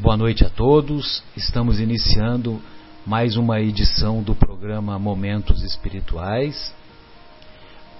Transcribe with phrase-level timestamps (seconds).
[0.00, 1.24] Boa noite a todos.
[1.36, 2.62] Estamos iniciando
[3.04, 6.72] mais uma edição do programa Momentos Espirituais,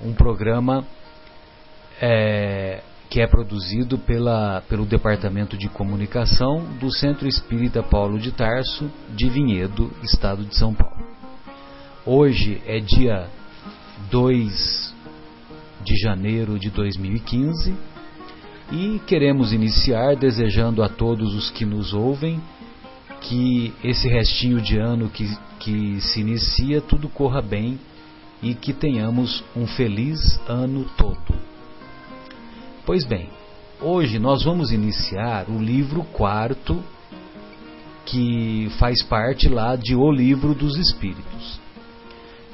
[0.01, 0.87] um programa
[2.01, 8.89] é, que é produzido pela, pelo Departamento de Comunicação do Centro Espírita Paulo de Tarso,
[9.17, 11.05] de Vinhedo, Estado de São Paulo.
[12.07, 13.29] Hoje é dia
[14.09, 14.95] 2
[15.83, 17.98] de janeiro de 2015
[18.71, 22.41] e queremos iniciar desejando a todos os que nos ouvem
[23.21, 25.27] que esse restinho de ano que,
[25.59, 27.79] que se inicia tudo corra bem
[28.43, 31.35] e que tenhamos um feliz ano todo.
[32.85, 33.29] Pois bem,
[33.81, 36.83] hoje nós vamos iniciar o livro quarto
[38.05, 41.61] que faz parte lá de O Livro dos Espíritos.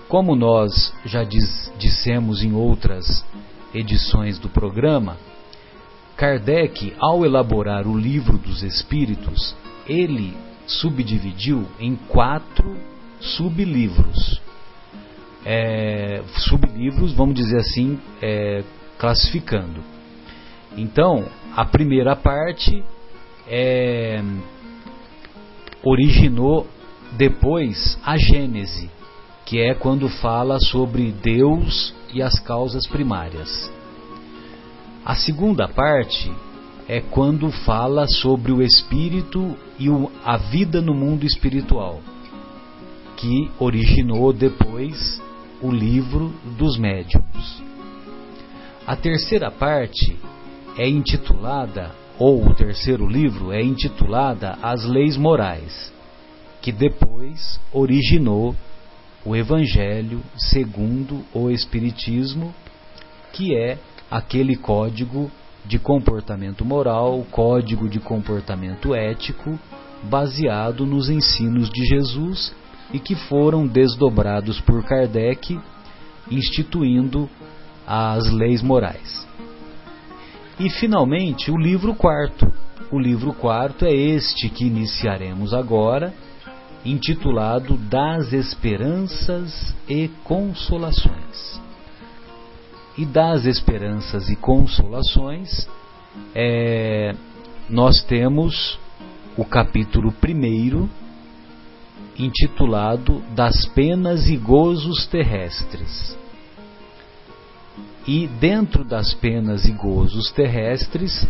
[0.08, 3.24] Como nós já diz, dissemos em outras
[3.72, 5.16] edições do programa,
[6.16, 9.54] Kardec, ao elaborar o Livro dos Espíritos,
[9.86, 10.34] ele
[10.66, 12.76] subdividiu em quatro
[13.20, 14.40] sublivros.
[15.44, 18.62] É, sublivros, vamos dizer assim, é,
[18.98, 19.82] classificando.
[20.76, 22.82] Então, a primeira parte
[23.46, 24.22] é,
[25.82, 26.66] originou
[27.12, 28.90] depois a Gênese,
[29.44, 33.70] que é quando fala sobre Deus e as causas primárias.
[35.04, 36.32] A segunda parte
[36.88, 39.86] é quando fala sobre o espírito e
[40.24, 42.00] a vida no mundo espiritual,
[43.14, 45.22] que originou depois
[45.60, 47.62] o livro dos médiuns.
[48.86, 50.16] A terceira parte
[50.78, 55.92] é intitulada, ou o terceiro livro é intitulada As Leis Morais,
[56.62, 58.56] que depois originou
[59.22, 62.54] o Evangelho segundo o Espiritismo,
[63.34, 63.76] que é
[64.14, 65.28] aquele código
[65.64, 69.58] de comportamento moral, código de comportamento ético,
[70.04, 72.54] baseado nos ensinos de Jesus
[72.92, 75.58] e que foram desdobrados por Kardec,
[76.30, 77.28] instituindo
[77.84, 79.26] as leis morais.
[80.60, 82.46] E finalmente o livro quarto.
[82.92, 86.14] O livro quarto é este que iniciaremos agora,
[86.84, 91.63] intitulado Das Esperanças e Consolações
[92.96, 95.68] e das esperanças e consolações,
[96.34, 97.14] é,
[97.68, 98.78] nós temos
[99.36, 100.88] o capítulo primeiro,
[102.16, 106.16] intitulado Das Penas e Gozos Terrestres.
[108.06, 111.26] E dentro das penas e gozos terrestres,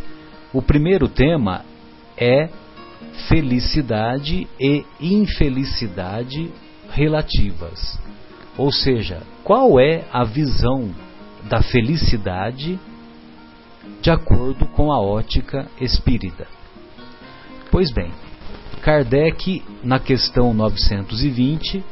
[0.53, 1.65] o primeiro tema
[2.17, 2.49] é
[3.29, 6.51] felicidade e infelicidade
[6.91, 7.99] relativas.
[8.59, 10.91] Ou seja, qual é a visão
[11.49, 12.79] da felicidade
[14.01, 16.47] de acordo com a ótica espírita.
[17.71, 18.13] Pois bem,
[18.83, 21.85] Kardec, na questão 920,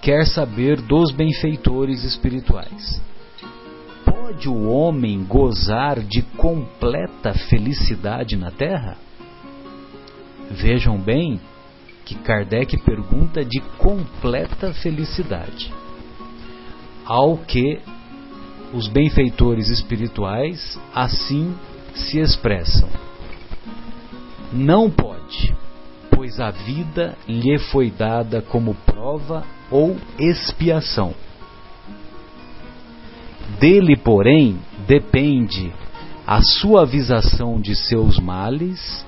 [0.00, 3.00] quer saber dos benfeitores espirituais.
[4.04, 8.96] Pode o homem gozar de completa felicidade na Terra?
[10.50, 11.40] Vejam bem
[12.04, 15.72] que Kardec pergunta de completa felicidade.
[17.06, 17.80] Ao que
[18.72, 21.54] os benfeitores espirituais assim
[21.94, 22.88] se expressam.
[24.52, 25.54] Não pode,
[26.10, 31.14] pois a vida lhe foi dada como prova ou expiação.
[33.60, 35.72] Dele, porém, depende
[36.26, 39.04] a suavização de seus males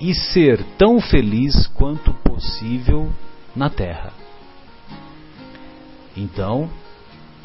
[0.00, 3.10] e ser tão feliz quanto possível
[3.56, 4.12] na terra.
[6.16, 6.68] Então,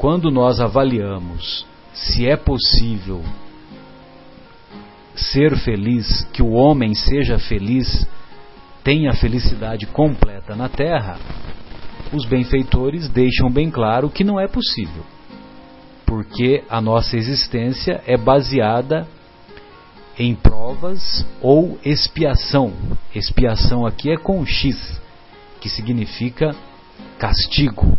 [0.00, 3.22] quando nós avaliamos se é possível
[5.14, 8.08] ser feliz, que o homem seja feliz,
[8.82, 11.18] tenha felicidade completa na terra,
[12.14, 15.04] os benfeitores deixam bem claro que não é possível.
[16.06, 19.06] Porque a nossa existência é baseada
[20.18, 22.72] em provas ou expiação.
[23.14, 24.98] Expiação aqui é com X,
[25.60, 26.56] que significa
[27.18, 27.98] castigo.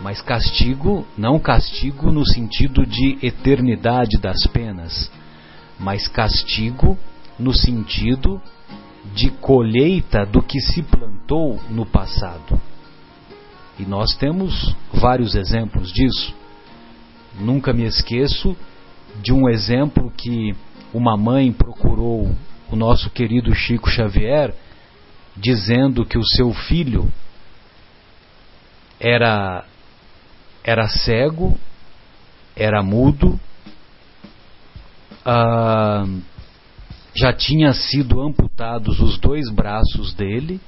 [0.00, 5.10] Mas castigo, não castigo no sentido de eternidade das penas,
[5.78, 6.96] mas castigo
[7.38, 8.40] no sentido
[9.14, 12.60] de colheita do que se plantou no passado.
[13.78, 16.34] E nós temos vários exemplos disso.
[17.40, 18.56] Nunca me esqueço
[19.22, 20.54] de um exemplo que
[20.92, 22.34] uma mãe procurou
[22.70, 24.54] o nosso querido Chico Xavier,
[25.36, 27.10] dizendo que o seu filho
[28.98, 29.64] era
[30.68, 31.58] era cego,
[32.54, 33.40] era mudo,
[35.24, 36.04] ah,
[37.16, 40.60] já tinha sido amputados os dois braços dele,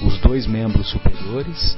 [0.00, 1.76] os dois membros superiores,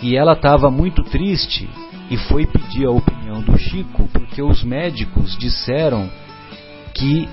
[0.00, 1.68] e ela estava muito triste
[2.08, 6.08] e foi pedir a opinião do Chico porque os médicos disseram
[6.94, 7.28] que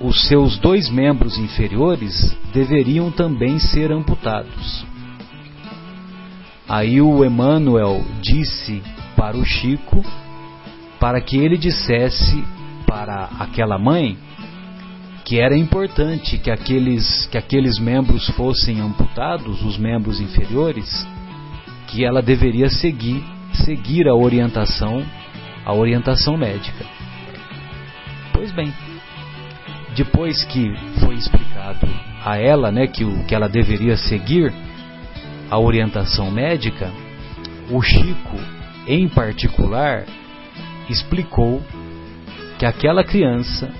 [0.00, 4.86] os seus dois membros inferiores deveriam também ser amputados.
[6.68, 8.82] Aí o Emmanuel disse
[9.16, 10.04] para o Chico
[11.00, 12.44] para que ele dissesse
[12.86, 14.18] para aquela mãe
[15.24, 21.06] que era importante que aqueles, que aqueles membros fossem amputados, os membros inferiores,
[21.86, 23.22] que ela deveria seguir
[23.52, 25.04] seguir a orientação
[25.64, 26.84] a orientação médica.
[28.32, 28.72] Pois bem,
[29.94, 31.86] depois que foi explicado
[32.24, 34.52] a ela, né, que o que ela deveria seguir
[35.50, 36.92] a orientação médica,
[37.70, 38.36] o Chico,
[38.86, 40.04] em particular,
[40.88, 41.62] explicou
[42.58, 43.70] que aquela criança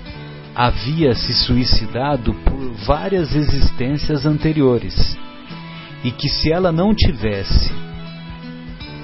[0.55, 5.17] havia se suicidado por várias existências anteriores
[6.03, 7.71] e que se ela não tivesse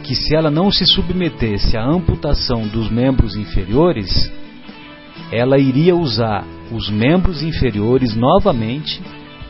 [0.06, 4.32] que se ela não se submetesse à amputação dos membros inferiores,
[5.32, 9.02] ela iria usar os membros inferiores novamente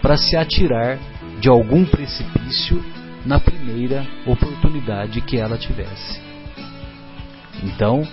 [0.01, 0.97] para se atirar
[1.41, 2.81] de algum precipício
[3.25, 6.21] na primeira oportunidade que ela tivesse.
[7.63, 8.07] Então,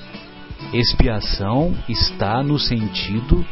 [0.73, 3.45] expiação está no sentido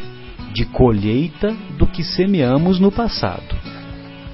[0.53, 3.57] de colheita do que semeamos no passado,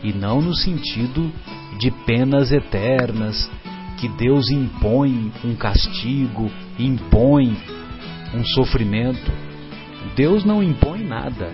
[0.02, 1.32] e não no sentido
[1.78, 3.50] de penas eternas,
[3.98, 7.56] que Deus impõe um castigo, impõe
[8.34, 9.32] um sofrimento.
[10.14, 11.50] Deus não impõe nada.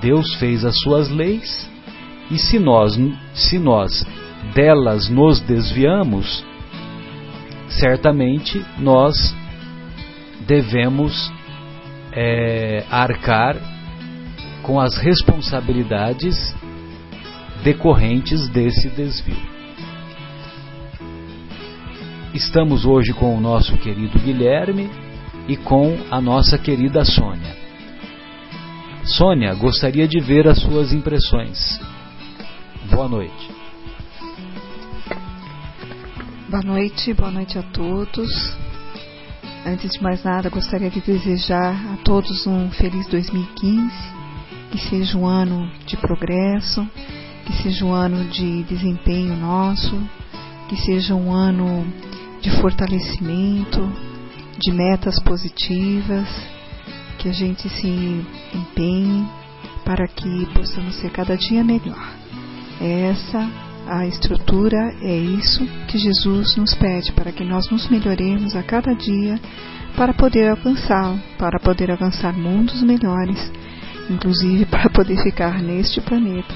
[0.00, 1.70] Deus fez as suas leis
[2.30, 2.98] e se nós,
[3.34, 4.04] se nós
[4.54, 6.44] delas nos desviamos,
[7.68, 9.34] certamente nós
[10.46, 11.32] devemos
[12.12, 13.56] é, arcar
[14.62, 16.54] com as responsabilidades
[17.62, 19.56] decorrentes desse desvio.
[22.34, 24.90] Estamos hoje com o nosso querido Guilherme
[25.48, 27.56] e com a nossa querida Sônia.
[29.04, 31.80] Sônia, gostaria de ver as suas impressões.
[32.90, 33.55] Boa noite.
[36.48, 38.56] Boa noite, boa noite a todos.
[39.66, 43.92] Antes de mais nada, gostaria de desejar a todos um feliz 2015,
[44.70, 46.88] que seja um ano de progresso,
[47.44, 50.00] que seja um ano de desempenho nosso,
[50.68, 51.84] que seja um ano
[52.40, 53.80] de fortalecimento,
[54.56, 56.28] de metas positivas,
[57.18, 59.28] que a gente se empenhe
[59.84, 62.08] para que possamos ser cada dia melhor.
[62.80, 68.62] Essa a estrutura, é isso que Jesus nos pede para que nós nos melhoremos a
[68.62, 69.40] cada dia
[69.96, 73.38] para poder alcançá-lo, para poder alcançar mundos melhores,
[74.10, 76.52] inclusive para poder ficar neste planeta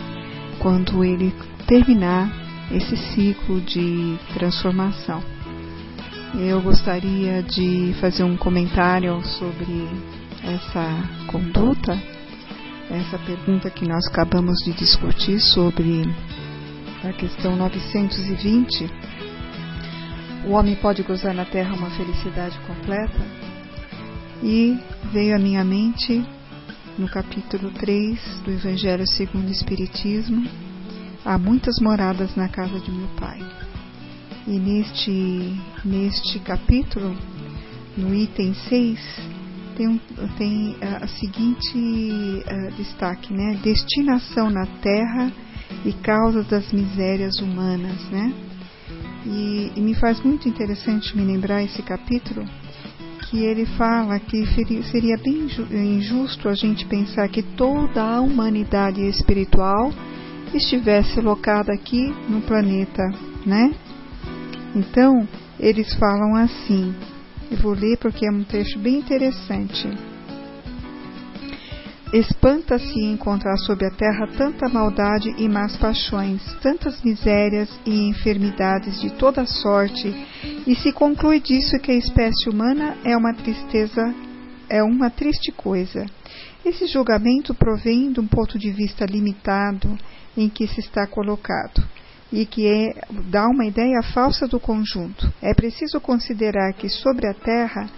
[0.58, 1.32] quando ele
[1.66, 2.30] terminar
[2.70, 5.22] esse ciclo de transformação.
[6.34, 9.88] Eu gostaria de fazer um comentário sobre
[10.44, 12.00] essa conduta,
[12.90, 16.04] essa pergunta que nós acabamos de discutir sobre
[17.02, 18.90] a questão 920.
[20.46, 23.20] O homem pode gozar na terra uma felicidade completa?
[24.42, 24.78] E
[25.12, 26.24] veio à minha mente,
[26.98, 30.46] no capítulo 3 do Evangelho segundo o Espiritismo,
[31.24, 33.40] há muitas moradas na casa de meu pai.
[34.46, 37.16] E neste, neste capítulo,
[37.96, 39.00] no item 6,
[39.76, 40.00] tem,
[40.36, 43.58] tem a, seguinte uh, destaque, né?
[43.62, 45.32] Destinação na terra
[45.84, 48.32] e causas das misérias humanas, né?
[49.26, 52.44] E, e me faz muito interessante me lembrar esse capítulo,
[53.28, 54.44] que ele fala que
[54.90, 55.46] seria bem
[55.96, 59.92] injusto a gente pensar que toda a humanidade espiritual
[60.54, 63.02] estivesse locada aqui no planeta,
[63.46, 63.72] né?
[64.74, 66.94] Então, eles falam assim.
[67.50, 69.88] Eu vou ler porque é um trecho bem interessante.
[72.12, 79.10] Espanta-se encontrar sobre a terra tanta maldade e más paixões, tantas misérias e enfermidades de
[79.10, 80.12] toda sorte,
[80.66, 84.12] e se conclui disso que a espécie humana é uma tristeza,
[84.68, 86.04] é uma triste coisa.
[86.64, 89.96] Esse julgamento provém de um ponto de vista limitado
[90.36, 91.80] em que se está colocado
[92.32, 95.32] e que é, dá uma ideia falsa do conjunto.
[95.40, 97.88] É preciso considerar que sobre a Terra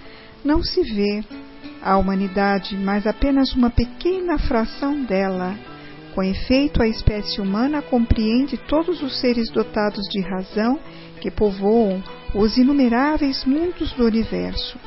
[0.44, 1.24] não se vê
[1.82, 5.56] a humanidade, mas apenas uma pequena fração dela.
[6.14, 10.78] Com efeito, a espécie humana compreende todos os seres dotados de razão
[11.20, 12.02] que povoam
[12.34, 14.78] os inumeráveis mundos do universo.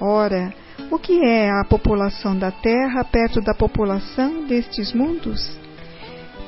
[0.00, 0.52] Ora,
[0.90, 5.56] O que é a população da Terra perto da população destes mundos?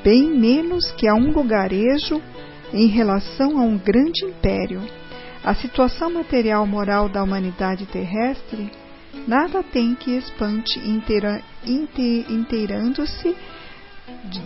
[0.03, 2.21] Bem menos que a um lugarejo
[2.73, 4.83] em relação a um grande império.
[5.43, 8.71] A situação material moral da humanidade terrestre
[9.27, 13.37] nada tem que espante inteira, inte, inteirando-se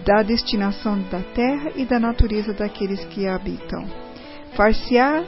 [0.04, 3.86] da destinação da terra e da natureza daqueles que a habitam.
[4.54, 5.24] Far-se-ia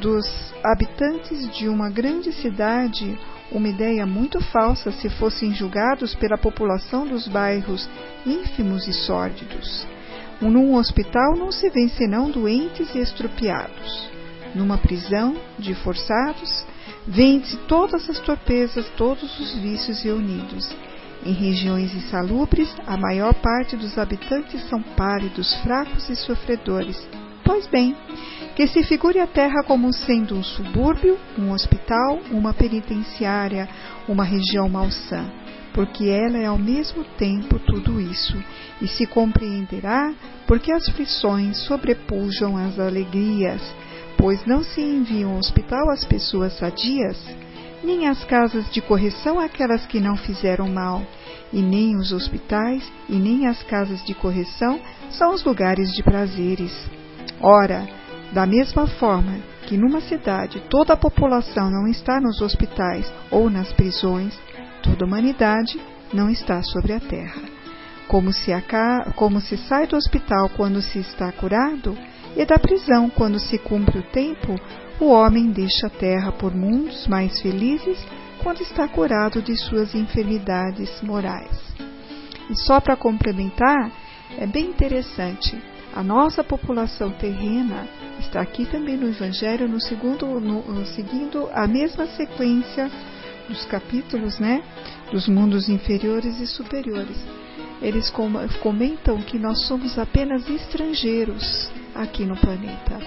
[0.00, 0.26] dos
[0.62, 3.18] habitantes de uma grande cidade
[3.52, 7.88] uma ideia muito falsa se fossem julgados pela população dos bairros
[8.24, 9.86] ínfimos e sórdidos.
[10.40, 14.08] Num hospital não se vê senão doentes e estropiados.
[14.54, 16.64] Numa prisão de forçados,
[17.06, 20.68] vende-se todas as torpezas, todos os vícios reunidos.
[21.24, 27.06] Em regiões insalubres, a maior parte dos habitantes são pálidos, fracos e sofredores.
[27.44, 27.96] Pois bem,
[28.54, 33.68] que se figure a Terra como sendo um subúrbio, um hospital, uma penitenciária,
[34.08, 35.24] uma região malsã,
[35.74, 38.42] porque ela é ao mesmo tempo tudo isso,
[38.80, 40.12] e se compreenderá
[40.46, 43.60] porque as aflições sobrepujam as alegrias,
[44.20, 47.16] pois não se enviam ao hospital as pessoas sadias,
[47.82, 51.02] nem as casas de correção aquelas que não fizeram mal,
[51.50, 54.78] e nem os hospitais e nem as casas de correção
[55.10, 56.72] são os lugares de prazeres.
[57.40, 57.88] Ora,
[58.32, 63.72] da mesma forma que numa cidade toda a população não está nos hospitais ou nas
[63.72, 64.38] prisões,
[64.82, 65.80] toda a humanidade
[66.12, 67.42] não está sobre a terra.
[68.06, 68.50] Como se,
[69.14, 71.96] como se sai do hospital quando se está curado,
[72.36, 74.54] e da prisão quando se cumpre o tempo,
[75.00, 77.98] o homem deixa a terra por mundos mais felizes
[78.42, 81.58] quando está curado de suas enfermidades morais.
[82.48, 83.90] E só para complementar,
[84.38, 85.60] é bem interessante.
[85.94, 87.86] A nossa população terrena
[88.20, 92.90] está aqui também no Evangelho, no segundo, no, seguindo a mesma sequência
[93.48, 94.62] dos capítulos, né,
[95.10, 97.18] dos mundos inferiores e superiores.
[97.82, 98.12] Eles
[98.62, 101.70] comentam que nós somos apenas estrangeiros
[102.02, 102.98] aqui no planeta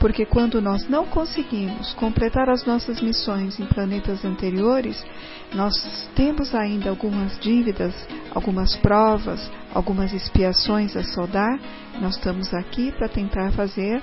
[0.00, 5.04] porque quando nós não conseguimos completar as nossas missões em planetas anteriores,
[5.52, 5.74] nós
[6.16, 7.94] temos ainda algumas dívidas,
[8.34, 11.60] algumas provas, algumas expiações a soldar.
[12.00, 14.02] Nós estamos aqui para tentar fazer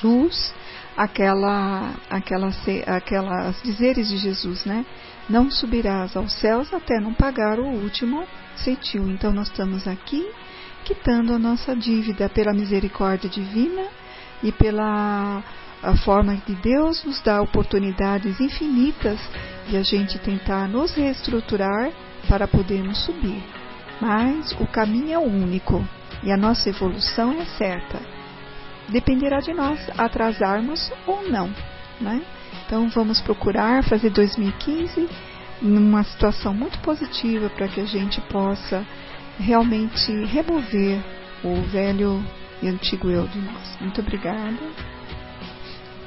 [0.00, 0.54] jus
[0.96, 2.50] aquela, aquela,
[2.86, 4.86] aquelas dizeres de Jesus, né?
[5.28, 9.06] Não subirás aos céus até não pagar o último centil.
[9.10, 10.26] Então nós estamos aqui
[10.84, 13.86] quitando a nossa dívida pela misericórdia divina
[14.42, 15.42] e pela
[16.04, 19.18] forma que Deus nos dá oportunidades infinitas
[19.68, 21.90] de a gente tentar nos reestruturar
[22.28, 23.42] para podermos subir.
[24.00, 25.84] Mas o caminho é único
[26.22, 28.00] e a nossa evolução é certa.
[28.88, 31.52] Dependerá de nós atrasarmos ou não.
[32.00, 32.22] Né?
[32.64, 35.08] Então vamos procurar fazer 2015
[35.60, 38.86] numa situação muito positiva para que a gente possa
[39.38, 41.02] realmente remover
[41.44, 42.24] o velho
[42.62, 43.76] e antigo eu de nós.
[43.80, 44.58] Muito obrigada.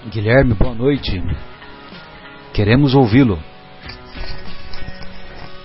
[0.10, 1.22] Guilherme, boa noite.
[2.54, 3.42] Queremos ouvi-lo.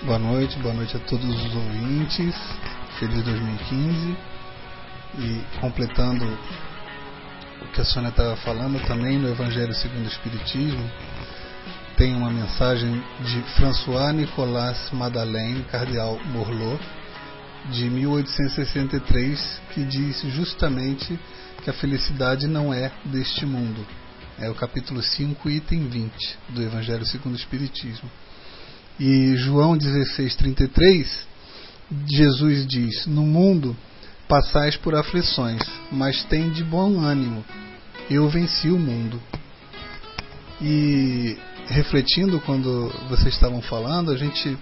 [0.03, 2.35] Boa noite, boa noite a todos os ouvintes.
[2.99, 4.17] Feliz 2015.
[5.19, 6.25] E completando
[7.63, 10.89] o que a Sônia estava falando também no Evangelho segundo o Espiritismo,
[11.97, 16.81] tem uma mensagem de François Nicolas Madeleine, cardeal Morlot,
[17.71, 21.19] de 1863 que diz justamente
[21.63, 23.85] que a felicidade não é deste mundo.
[24.39, 28.11] É o capítulo 5, item 20 do Evangelho segundo o Espiritismo.
[29.01, 31.27] E João 16:33,
[32.07, 33.77] Jesus diz: "No mundo
[34.29, 37.45] passais por aflições, mas tem de bom ânimo.
[38.11, 39.21] Eu venci o mundo."
[40.61, 44.57] E refletindo quando vocês estavam falando, a gente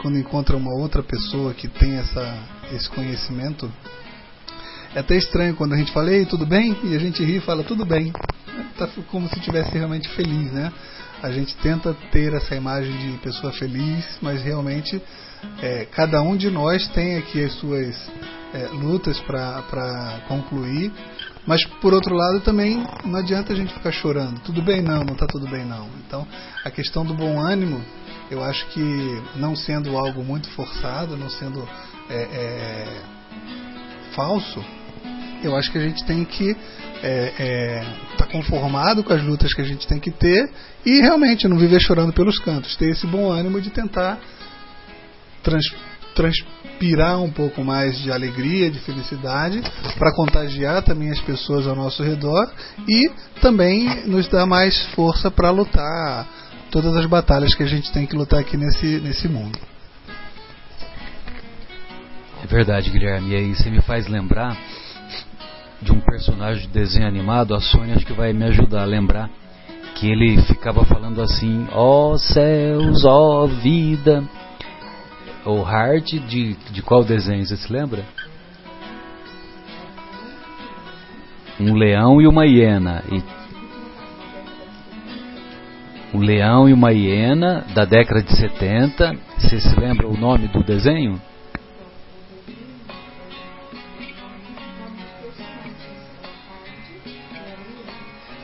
[0.00, 2.38] quando encontra uma outra pessoa que tem essa,
[2.72, 3.70] esse conhecimento,
[4.94, 6.76] é até estranho quando a gente fala, ei, tudo bem?
[6.84, 8.12] E a gente ri e fala, tudo bem.
[8.78, 10.72] Tá como se estivesse realmente feliz, né?
[11.22, 15.00] A gente tenta ter essa imagem de pessoa feliz, mas realmente
[15.62, 17.96] é, cada um de nós tem aqui as suas
[18.52, 20.92] é, lutas para concluir.
[21.46, 24.40] Mas por outro lado também não adianta a gente ficar chorando.
[24.40, 25.88] Tudo bem não, não está tudo bem não.
[26.06, 26.26] Então
[26.64, 27.82] a questão do bom ânimo
[28.34, 31.66] eu acho que não sendo algo muito forçado, não sendo
[32.10, 33.02] é, é,
[34.14, 34.62] falso,
[35.42, 36.60] eu acho que a gente tem que estar
[37.02, 37.84] é, é,
[38.16, 40.50] tá conformado com as lutas que a gente tem que ter
[40.84, 44.18] e realmente não viver chorando pelos cantos, ter esse bom ânimo de tentar
[45.42, 45.64] trans,
[46.16, 49.62] transpirar um pouco mais de alegria, de felicidade,
[49.96, 52.50] para contagiar também as pessoas ao nosso redor
[52.88, 53.10] e
[53.40, 56.26] também nos dar mais força para lutar
[56.70, 59.58] todas as batalhas que a gente tem que lutar aqui nesse, nesse mundo.
[62.42, 63.30] É verdade, Guilherme.
[63.30, 64.56] E aí você me faz lembrar
[65.80, 69.30] de um personagem de desenho animado, a Sônia acho que vai me ajudar a lembrar,
[69.94, 74.24] que ele ficava falando assim, ó oh, céus, ó oh, vida.
[75.44, 78.02] O Hard de, de qual desenho, você se lembra?
[81.60, 83.04] Um leão e uma hiena.
[83.12, 83.22] E
[86.14, 89.16] um leão e uma hiena da década de 70.
[89.36, 91.20] Você se lembra o nome do desenho?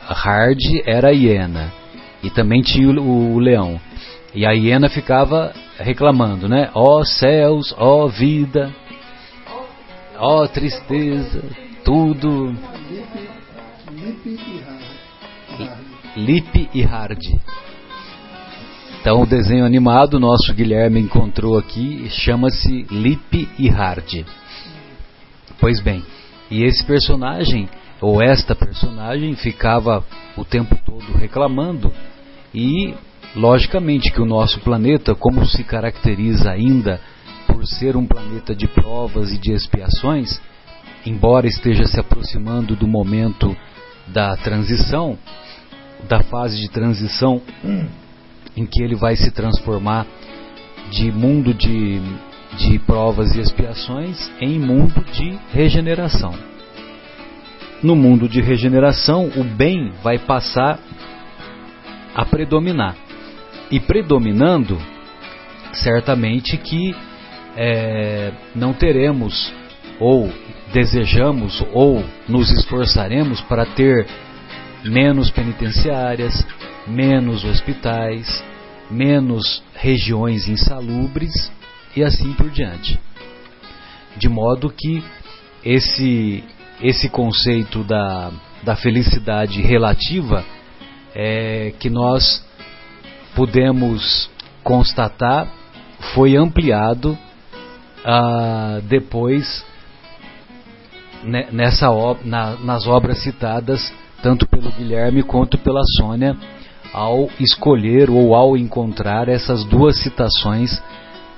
[0.05, 1.71] Hard era a hiena
[2.21, 3.79] e também tinha o, o leão.
[4.35, 6.69] E a hiena ficava reclamando, né?
[6.73, 8.69] Ó oh, céus, ó oh, vida,
[10.17, 11.41] ó oh, tristeza,
[11.85, 12.53] tudo.
[15.57, 15.90] E.
[18.99, 24.25] Então o desenho animado nosso Guilherme encontrou aqui chama-se Lip e Hard.
[25.59, 26.03] Pois bem,
[26.49, 27.69] e esse personagem
[28.01, 30.03] ou esta personagem ficava
[30.35, 31.93] o tempo todo reclamando
[32.53, 32.93] e
[33.35, 36.99] logicamente que o nosso planeta, como se caracteriza ainda
[37.47, 40.41] por ser um planeta de provas e de expiações,
[41.05, 43.55] embora esteja se aproximando do momento
[44.07, 45.17] da transição,
[46.07, 47.41] da fase de transição
[48.55, 50.05] em que ele vai se transformar
[50.89, 52.01] de mundo de,
[52.57, 56.51] de provas e expiações em mundo de regeneração
[57.83, 60.79] no mundo de regeneração, o bem vai passar
[62.13, 62.95] a predominar.
[63.69, 64.77] E predominando,
[65.73, 66.95] certamente que
[67.55, 69.51] é, não teremos,
[69.99, 70.31] ou
[70.73, 74.05] desejamos, ou nos esforçaremos para ter
[74.83, 76.45] menos penitenciárias,
[76.87, 78.43] menos hospitais,
[78.89, 81.51] menos regiões insalubres
[81.95, 82.99] e assim por diante.
[84.17, 85.03] De modo que
[85.63, 86.43] esse
[86.81, 88.31] esse conceito da,
[88.63, 90.43] da felicidade relativa
[91.13, 92.43] é, que nós
[93.35, 94.29] podemos
[94.63, 95.47] constatar
[96.13, 97.15] foi ampliado
[98.03, 99.63] ah, depois
[101.23, 101.87] né, nessa
[102.23, 106.35] na, nas obras citadas tanto pelo Guilherme quanto pela Sônia
[106.93, 110.81] ao escolher ou ao encontrar essas duas citações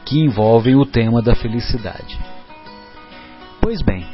[0.05, 2.17] que envolvem o tema da felicidade.
[3.61, 4.05] Pois bem,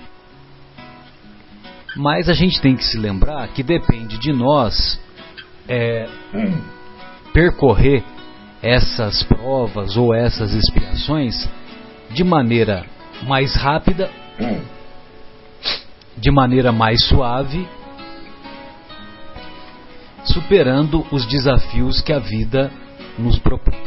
[1.95, 4.99] mas a gente tem que se lembrar que depende de nós
[5.67, 6.07] é,
[7.33, 8.03] percorrer
[8.61, 11.49] essas provas ou essas expiações
[12.11, 12.85] de maneira
[13.23, 14.09] mais rápida,
[16.17, 17.67] de maneira mais suave,
[20.23, 22.71] superando os desafios que a vida
[23.17, 23.77] nos propõe.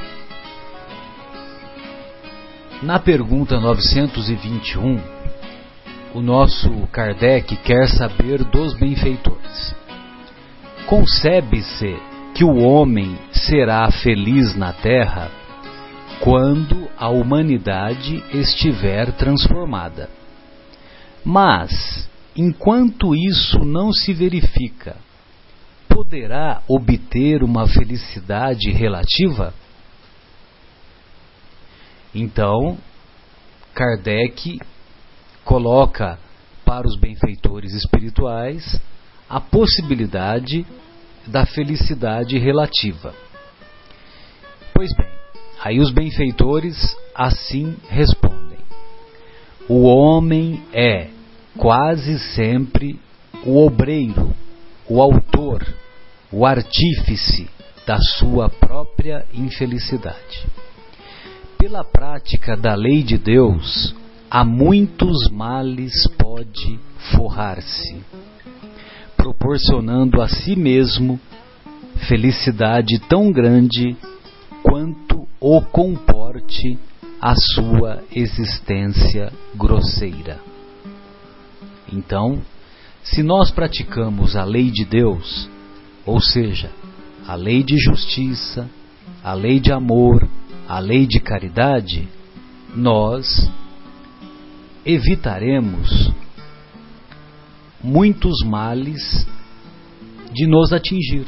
[2.82, 5.00] Na pergunta 921,
[6.14, 9.74] o nosso Kardec quer saber dos benfeitores.
[10.86, 11.96] Concebe-se
[12.34, 15.30] que o homem será feliz na terra
[16.20, 20.08] quando a humanidade estiver transformada.
[21.24, 24.96] Mas, enquanto isso não se verifica,
[25.92, 29.52] poderá obter uma felicidade relativa?
[32.14, 32.78] Então,
[33.74, 34.58] Kardec
[35.44, 36.18] coloca
[36.64, 38.80] para os benfeitores espirituais
[39.28, 40.66] a possibilidade
[41.26, 43.14] da felicidade relativa.
[44.74, 45.08] Pois bem,
[45.62, 48.58] aí os benfeitores assim respondem:
[49.68, 51.08] O homem é
[51.56, 52.98] quase sempre
[53.44, 54.34] o obreiro,
[54.88, 55.66] o autor,
[56.32, 57.48] o artífice
[57.86, 60.46] da sua própria infelicidade.
[61.58, 63.94] Pela prática da lei de Deus,
[64.30, 66.78] a muitos males pode
[67.12, 68.02] forrar-se,
[69.16, 71.20] proporcionando a si mesmo
[72.08, 73.96] felicidade tão grande
[74.62, 76.78] quanto o comporte
[77.20, 80.40] a sua existência grosseira.
[81.92, 82.40] Então,
[83.02, 85.48] se nós praticamos a lei de Deus,
[86.04, 86.70] ou seja,
[87.26, 88.68] a lei de justiça,
[89.22, 90.28] a lei de amor,
[90.68, 92.08] a lei de caridade,
[92.74, 93.50] nós
[94.84, 96.12] evitaremos
[97.82, 99.26] muitos males
[100.32, 101.26] de nos atingir.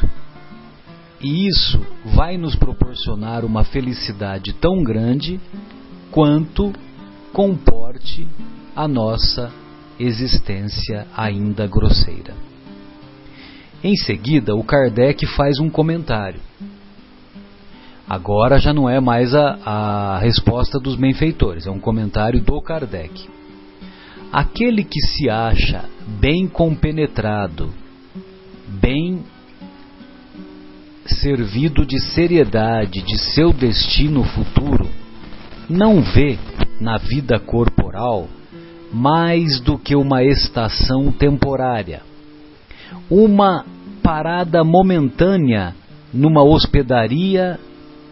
[1.21, 5.41] E isso vai nos proporcionar uma felicidade tão grande
[6.11, 6.73] quanto
[7.33, 8.27] comporte
[8.75, 9.53] a nossa
[9.99, 12.35] existência ainda grosseira.
[13.85, 16.41] Em seguida, o Kardec faz um comentário.
[18.09, 23.29] Agora já não é mais a, a resposta dos benfeitores, é um comentário do Kardec.
[24.33, 25.85] Aquele que se acha
[26.19, 27.75] bem compenetrado,
[28.67, 29.23] bem
[31.05, 34.89] servido de seriedade de seu destino futuro,
[35.69, 36.39] não vê
[36.81, 38.29] na vida corporal
[38.91, 42.03] mais do que uma estação temporária,
[43.11, 43.74] uma
[44.05, 45.75] parada momentânea
[46.13, 47.59] numa hospedaria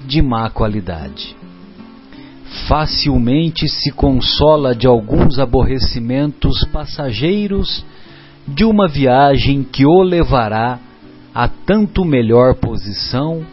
[0.07, 1.37] de má qualidade.
[2.67, 7.85] Facilmente se consola de alguns aborrecimentos passageiros
[8.49, 10.79] de uma viagem que o levará
[11.35, 13.45] a tanto melhor posição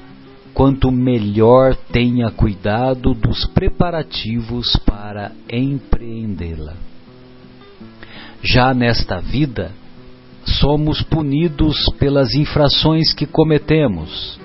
[0.53, 6.73] quanto melhor tenha cuidado dos preparativos para empreendê-la.
[8.41, 9.71] Já nesta vida,
[10.59, 14.39] somos punidos pelas infrações que cometemos,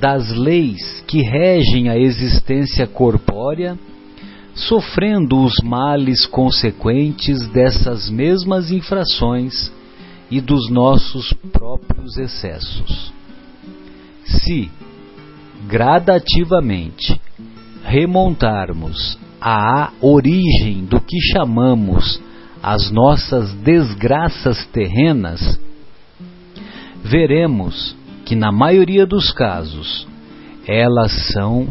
[0.00, 3.78] das leis que regem a existência corpórea,
[4.54, 9.72] sofrendo os males consequentes dessas mesmas infrações
[10.30, 13.12] e dos nossos próprios excessos.
[14.24, 14.70] Se,
[15.68, 17.20] gradativamente,
[17.84, 22.20] remontarmos à origem do que chamamos
[22.66, 25.56] as nossas desgraças terrenas,
[27.04, 30.04] veremos que, na maioria dos casos,
[30.66, 31.68] elas são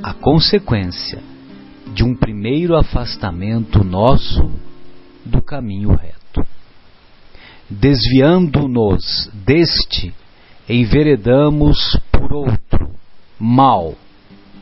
[0.00, 1.20] a consequência
[1.92, 4.48] de um primeiro afastamento nosso
[5.24, 6.46] do caminho reto.
[7.68, 10.14] Desviando-nos deste,
[10.68, 12.94] enveredamos por outro,
[13.40, 13.96] mal,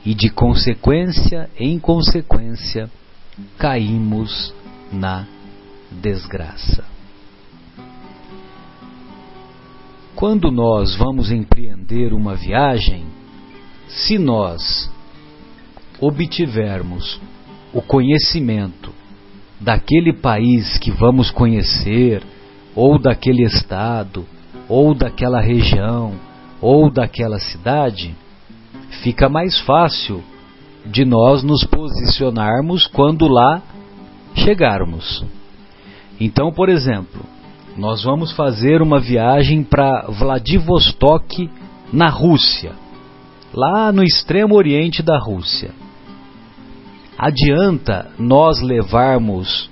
[0.06, 2.90] e de consequência em consequência
[3.58, 4.54] caímos
[4.90, 5.26] na
[5.90, 6.84] desgraça.
[10.14, 13.06] Quando nós vamos empreender uma viagem,
[13.88, 14.90] se nós
[16.00, 17.20] obtivermos
[17.72, 18.92] o conhecimento
[19.60, 22.22] daquele país que vamos conhecer,
[22.74, 24.26] ou daquele estado,
[24.68, 26.14] ou daquela região,
[26.60, 28.14] ou daquela cidade,
[29.02, 30.22] fica mais fácil
[30.86, 33.62] de nós nos posicionarmos quando lá
[34.34, 35.24] chegarmos.
[36.20, 37.24] Então, por exemplo,
[37.76, 41.48] nós vamos fazer uma viagem para Vladivostok,
[41.92, 42.72] na Rússia,
[43.52, 45.70] lá no extremo oriente da Rússia.
[47.18, 49.68] Adianta nós levarmos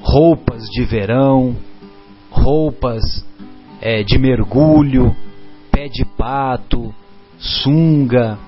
[0.00, 1.56] roupas de verão,
[2.30, 3.02] roupas
[3.80, 5.14] é, de mergulho,
[5.70, 6.94] pé de pato,
[7.38, 8.38] sunga,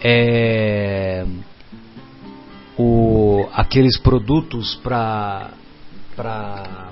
[0.00, 1.24] é,
[2.78, 5.50] o, aqueles produtos para
[6.16, 6.90] para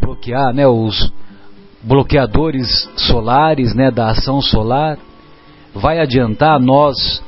[0.00, 1.12] bloquear né, os
[1.82, 4.98] bloqueadores solares né, da ação solar,
[5.74, 7.22] vai adiantar nós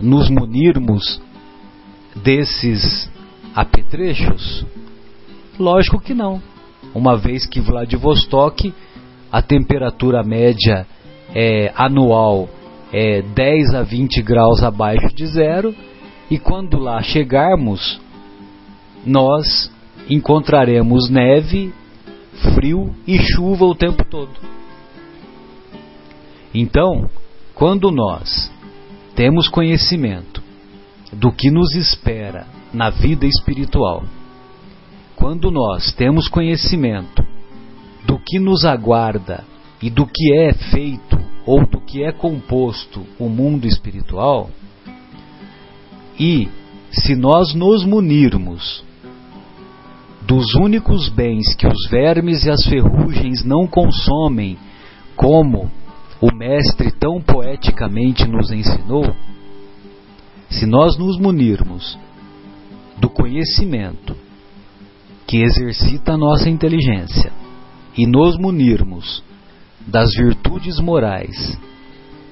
[0.00, 1.20] nos munirmos
[2.14, 3.10] desses
[3.54, 4.64] apetrechos?
[5.58, 6.40] Lógico que não.
[6.94, 8.72] Uma vez que Vladivostok,
[9.30, 10.86] a temperatura média
[11.34, 12.48] é, anual
[12.92, 15.74] é 10 a 20 graus abaixo de zero,
[16.30, 18.00] e quando lá chegarmos,
[19.04, 19.70] nós
[20.10, 21.72] encontraremos neve,
[22.54, 24.32] frio e chuva o tempo todo.
[26.52, 27.08] Então,
[27.54, 28.50] quando nós
[29.14, 30.42] temos conhecimento
[31.12, 34.02] do que nos espera na vida espiritual,
[35.14, 37.22] quando nós temos conhecimento
[38.04, 39.44] do que nos aguarda
[39.80, 44.50] e do que é feito ou do que é composto o mundo espiritual,
[46.18, 46.48] e
[46.90, 48.84] se nós nos munirmos
[50.30, 54.56] dos únicos bens que os vermes e as ferrugens não consomem,
[55.16, 55.68] como
[56.20, 59.12] o Mestre tão poeticamente nos ensinou,
[60.48, 61.98] se nós nos munirmos
[62.96, 64.14] do conhecimento
[65.26, 67.32] que exercita a nossa inteligência
[67.98, 69.24] e nos munirmos
[69.84, 71.58] das virtudes morais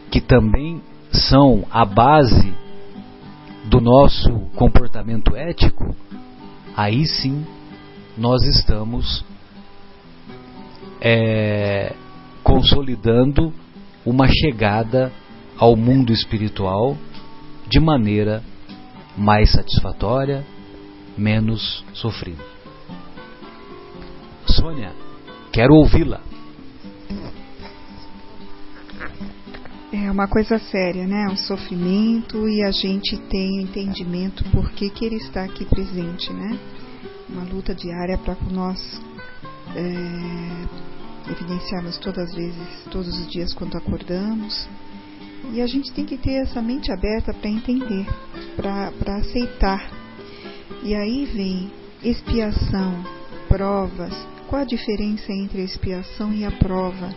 [0.08, 0.80] que também
[1.11, 2.54] são a base
[3.64, 5.96] do nosso comportamento ético,
[6.76, 7.44] aí sim
[8.18, 9.24] nós estamos
[11.00, 11.94] é,
[12.42, 13.52] consolidando
[14.04, 15.12] uma chegada
[15.57, 16.96] ao mundo espiritual
[17.68, 18.42] de maneira
[19.16, 20.44] mais satisfatória,
[21.16, 22.42] menos sofrida.
[24.46, 24.92] Sônia,
[25.52, 26.20] quero ouvi-la.
[30.09, 31.28] é uma coisa séria, né?
[31.31, 36.59] Um sofrimento e a gente tem entendimento por que, que ele está aqui presente, né?
[37.28, 39.00] Uma luta diária para nós
[39.76, 44.68] é, evidenciarmos todas as vezes, todos os dias quando acordamos.
[45.52, 48.06] E a gente tem que ter essa mente aberta para entender,
[48.56, 49.90] para aceitar.
[50.82, 51.70] E aí vem
[52.02, 53.04] expiação,
[53.48, 54.14] provas.
[54.48, 57.14] Qual a diferença entre a expiação e a prova?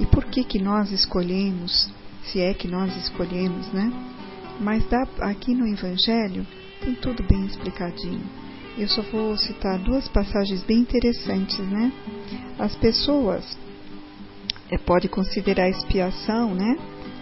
[0.00, 1.90] E por que que nós escolhemos,
[2.24, 3.90] se é que nós escolhemos, né?
[4.60, 6.46] Mas dá, aqui no Evangelho
[6.80, 8.24] tem tudo bem explicadinho.
[8.78, 11.92] Eu só vou citar duas passagens bem interessantes, né?
[12.56, 13.58] As pessoas
[14.70, 16.76] é, pode considerar expiação, né?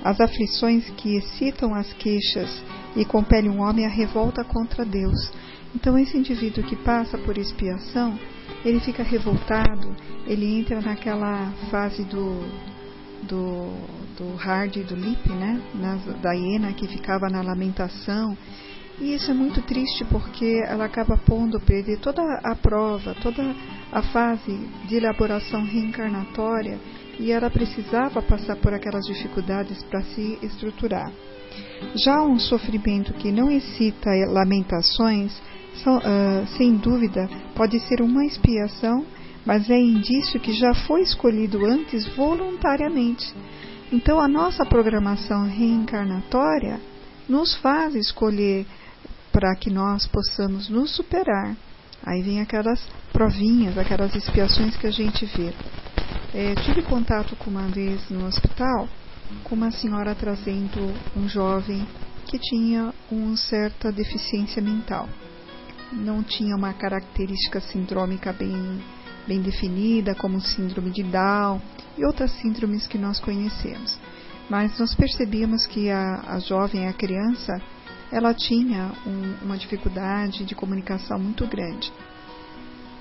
[0.05, 2.63] As aflições que excitam as queixas
[2.95, 5.33] e compelem um homem à revolta contra Deus.
[5.75, 8.19] Então esse indivíduo que passa por expiação,
[8.63, 12.77] ele fica revoltado, ele entra naquela fase do
[13.23, 13.73] do,
[14.19, 15.59] do hard e do lip, né?
[15.75, 18.37] Na, da hiena que ficava na lamentação
[18.99, 23.55] e isso é muito triste porque ela acaba pondo perder toda a prova, toda
[23.93, 26.79] a fase de elaboração reencarnatória
[27.19, 31.13] e ela precisava passar por aquelas dificuldades para se estruturar.
[31.95, 35.37] Já um sofrimento que não excita lamentações,
[35.87, 39.05] uh, sem dúvida, pode ser uma expiação,
[39.45, 43.33] mas é indício que já foi escolhido antes voluntariamente.
[43.93, 46.81] Então, a nossa programação reencarnatória
[47.29, 48.67] nos faz escolher
[49.37, 51.55] para que nós possamos nos superar.
[52.03, 52.81] Aí vem aquelas
[53.13, 55.53] provinhas, aquelas expiações que a gente vê.
[56.33, 58.89] É, tive contato com uma vez no hospital
[59.45, 61.87] com uma senhora trazendo um jovem
[62.25, 65.07] que tinha uma certa deficiência mental.
[65.93, 68.83] Não tinha uma característica sindrômica bem,
[69.29, 71.61] bem definida, como síndrome de Down
[71.99, 73.99] e outras síndromes que nós conhecemos.
[74.49, 77.61] Mas nós percebíamos que a, a jovem, a criança,
[78.11, 81.93] ela tinha um, uma dificuldade de comunicação muito grande.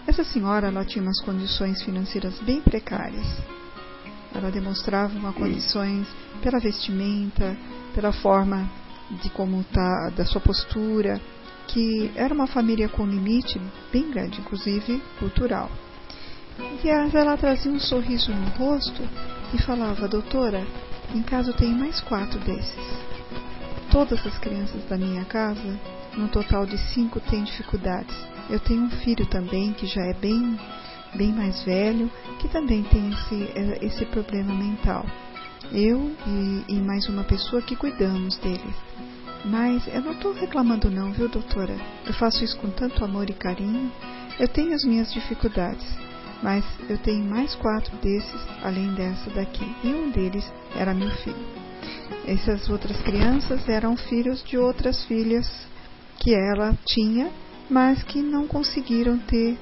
[0.08, 3.26] Essa senhora ela tinha umas condições financeiras bem precárias.
[4.34, 6.08] Ela demonstrava uma condições
[6.41, 7.56] pela vestimenta,
[7.94, 8.70] pela forma
[9.22, 11.22] de como tá, da sua postura,
[11.68, 13.60] que era uma família com limite
[13.91, 15.72] bem grande, inclusive cultural.
[16.84, 19.02] E ela trazia um sorriso no rosto
[19.54, 20.65] e falava: Doutora,
[21.13, 23.14] em casa eu tenho mais quatro desses.
[23.95, 25.79] Todas as crianças da minha casa,
[26.17, 28.13] no total de cinco, têm dificuldades.
[28.49, 30.60] Eu tenho um filho também que já é bem,
[31.13, 35.05] bem mais velho, que também tem esse, eh, esse problema mental.
[35.71, 38.75] Eu e, e mais uma pessoa que cuidamos dele.
[39.45, 41.77] Mas eu não estou reclamando não, viu, doutora?
[42.05, 43.89] Eu faço isso com tanto amor e carinho.
[44.38, 45.88] Eu tenho as minhas dificuldades,
[46.43, 49.73] mas eu tenho mais quatro desses, além dessa daqui.
[49.86, 50.43] E um deles
[50.75, 51.64] era meu filho.
[52.26, 55.48] Essas outras crianças eram filhos de outras filhas
[56.20, 57.32] que ela tinha,
[57.70, 59.58] mas que não conseguiram ter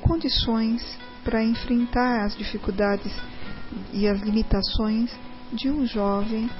[0.00, 3.12] condições para enfrentar as dificuldades
[3.92, 5.10] e as limitações
[5.52, 6.50] de um jovem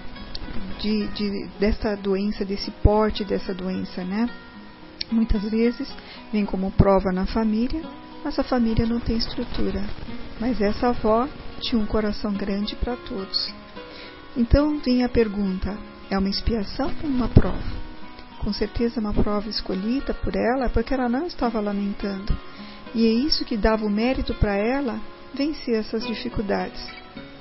[0.79, 4.29] de, de, dessa doença, desse porte dessa doença, né?
[5.11, 5.92] Muitas vezes
[6.33, 7.83] vem como prova na família,
[8.25, 9.83] mas a família não tem estrutura.
[10.40, 11.29] Mas essa avó
[11.61, 13.53] tinha um coração grande para todos.
[14.37, 15.77] Então vem a pergunta:
[16.11, 17.83] é uma expiação ou uma prova?
[18.38, 22.37] Com certeza uma prova escolhida por ela porque ela não estava lamentando.
[22.95, 25.01] E é isso que dava o mérito para ela
[25.33, 26.83] vencer essas dificuldades.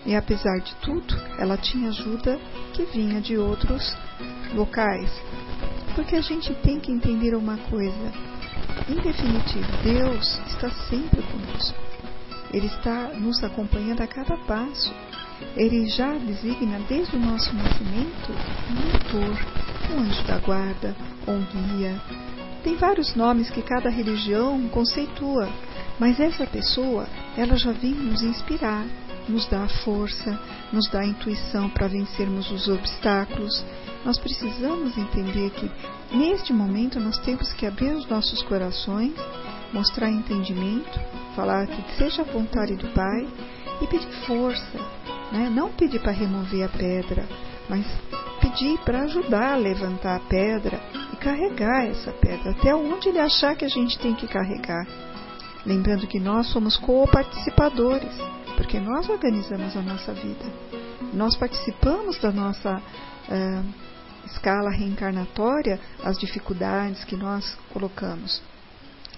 [0.05, 2.39] E apesar de tudo, ela tinha ajuda
[2.73, 3.95] que vinha de outros
[4.53, 5.09] locais.
[5.95, 8.13] Porque a gente tem que entender uma coisa:
[8.89, 11.77] em definitivo, Deus está sempre conosco.
[12.53, 14.93] Ele está nos acompanhando a cada passo
[15.55, 18.31] ele já designa desde o nosso nascimento
[18.69, 19.37] um mentor,
[19.91, 20.95] um anjo da guarda,
[21.27, 21.41] um
[21.75, 22.01] guia.
[22.63, 25.49] Tem vários nomes que cada religião conceitua,
[25.99, 28.85] mas essa pessoa, ela já vem nos inspirar,
[29.27, 30.39] nos dá força,
[30.71, 33.63] nos dá intuição para vencermos os obstáculos.
[34.05, 35.69] Nós precisamos entender que
[36.15, 39.13] neste momento nós temos que abrir os nossos corações,
[39.73, 40.99] mostrar entendimento,
[41.35, 43.27] falar que seja a vontade do Pai
[43.81, 45.00] e pedir força,
[45.31, 45.49] né?
[45.49, 47.27] Não pedir para remover a pedra,
[47.69, 47.85] mas
[48.41, 50.81] pedir para ajudar a levantar a pedra
[51.13, 54.85] e carregar essa pedra até onde ele achar que a gente tem que carregar.
[55.65, 58.13] Lembrando que nós somos co-participadores,
[58.57, 60.45] porque nós organizamos a nossa vida.
[61.13, 63.65] Nós participamos da nossa uh,
[64.25, 68.41] escala reencarnatória, as dificuldades que nós colocamos.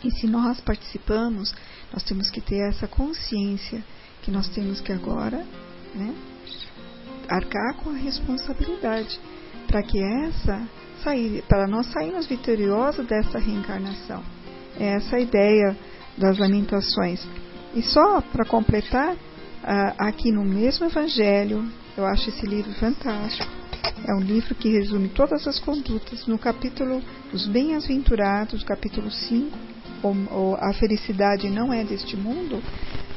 [0.03, 1.55] E se nós participamos,
[1.93, 3.81] nós temos que ter essa consciência
[4.21, 5.45] que nós temos que agora
[5.95, 6.13] né,
[7.29, 9.19] arcar com a responsabilidade
[9.67, 10.67] para que essa
[11.03, 14.23] sair, para nós sairmos vitoriosos dessa reencarnação.
[14.79, 15.77] É essa a ideia
[16.17, 17.27] das lamentações.
[17.75, 19.15] E só para completar,
[19.97, 23.51] aqui no mesmo Evangelho, eu acho esse livro fantástico.
[24.05, 26.27] É um livro que resume todas as condutas.
[26.27, 27.01] No capítulo
[27.31, 29.57] dos Bem-aventurados, capítulo 5,
[30.03, 32.61] ou, a felicidade não é deste mundo,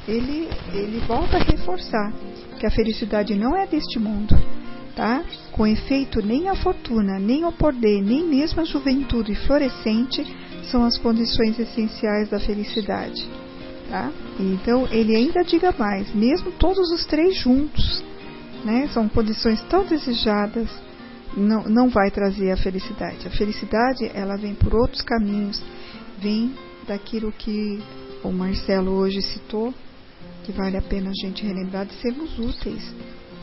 [0.06, 2.12] ele, ele volta a reforçar
[2.58, 4.34] que a felicidade não é deste mundo.
[4.94, 5.22] Tá?
[5.52, 10.24] Com efeito, nem a fortuna, nem o poder, nem mesmo a juventude florescente
[10.70, 13.28] são as condições essenciais da felicidade.
[13.90, 14.10] Tá?
[14.40, 18.02] Então, ele ainda diga mais, mesmo todos os três juntos,
[18.64, 20.68] né, são condições tão desejadas,
[21.36, 23.28] não, não vai trazer a felicidade.
[23.28, 25.62] A felicidade, ela vem por outros caminhos,
[26.18, 26.54] vem
[26.86, 27.82] daquilo que
[28.24, 29.72] o Marcelo hoje citou,
[30.46, 32.94] que vale a pena a gente relembrar de sermos úteis,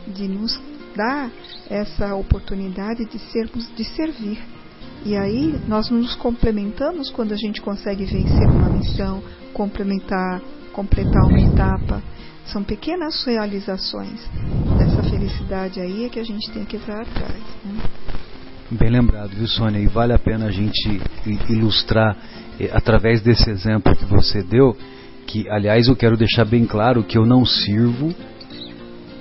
[0.08, 0.58] de nos
[0.96, 1.30] dar
[1.70, 4.40] essa oportunidade de sermos, de servir.
[5.06, 11.42] E aí nós nos complementamos quando a gente consegue vencer uma missão, complementar, completar uma
[11.42, 12.02] etapa.
[12.46, 14.22] São pequenas realizações
[14.78, 17.44] dessa felicidade aí é que a gente tem que estar atrás.
[17.66, 17.84] Né?
[18.72, 19.80] Bem lembrado, viu, Sônia?
[19.80, 21.02] E vale a pena a gente
[21.50, 22.18] ilustrar
[22.58, 24.76] eh, através desse exemplo que você deu,
[25.28, 28.14] que, aliás, eu quero deixar bem claro que eu não sirvo,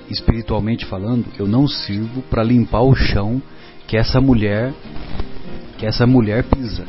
[0.09, 3.41] espiritualmente falando, eu não sirvo para limpar o chão
[3.87, 4.73] que essa mulher
[5.77, 6.85] que essa mulher pisa,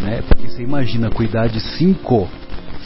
[0.00, 0.22] né?
[0.26, 2.28] Porque você imagina cuidar de cinco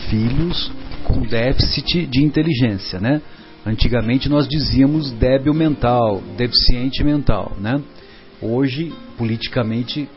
[0.09, 0.73] filhos
[1.05, 3.23] com déficit de inteligência, né?
[3.65, 7.81] Antigamente nós dizíamos débil mental, deficiente mental, né?
[8.41, 10.09] Hoje, politicamente,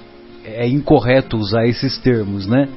[0.43, 2.67] é incorreto usar esses termos, né?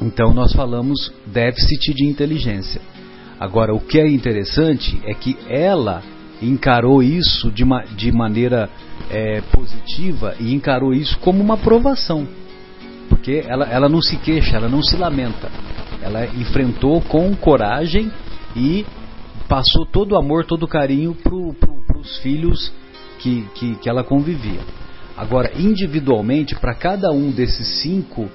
[0.00, 2.80] Então nós falamos déficit de inteligência.
[3.38, 6.02] Agora, o que é interessante é que ela
[6.42, 8.68] encarou isso de, ma de maneira
[9.10, 12.26] é, positiva e encarou isso como uma provação.
[13.08, 15.50] Porque ela, ela não se queixa, ela não se lamenta.
[16.02, 18.10] Ela enfrentou com coragem
[18.56, 18.86] e
[19.48, 22.72] passou todo o amor, todo o carinho para os filhos
[23.18, 24.60] que, que, que ela convivia.
[25.16, 28.30] Agora, individualmente, para cada um desses cinco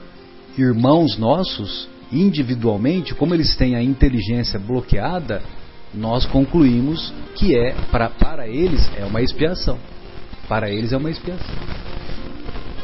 [0.58, 5.42] irmãos nossos, individualmente, como eles têm a inteligência bloqueada,
[5.94, 9.80] nós concluímos que é para, para eles é uma expiação.
[10.48, 11.56] Para eles é uma expiação.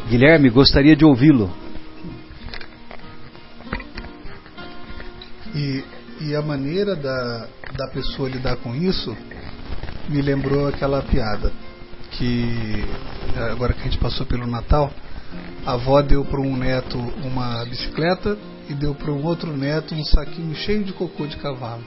[0.10, 1.52] Guilherme, gostaria de ouvi-lo.
[5.54, 5.84] E,
[6.22, 9.16] e a maneira da, da pessoa lidar com isso
[10.10, 11.52] me lembrou aquela piada
[12.12, 12.84] que
[13.52, 14.92] agora que a gente passou pelo Natal,
[15.66, 18.38] a avó deu para um neto uma bicicleta
[18.70, 21.84] e deu para um outro neto um saquinho cheio de cocô de cavalo.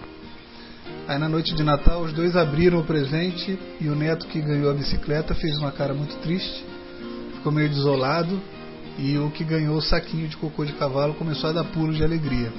[1.08, 4.70] Aí na noite de Natal os dois abriram o presente e o neto que ganhou
[4.70, 6.64] a bicicleta fez uma cara muito triste,
[7.34, 8.40] ficou meio desolado
[8.98, 12.04] e o que ganhou o saquinho de cocô de cavalo começou a dar pulos de
[12.04, 12.52] alegria.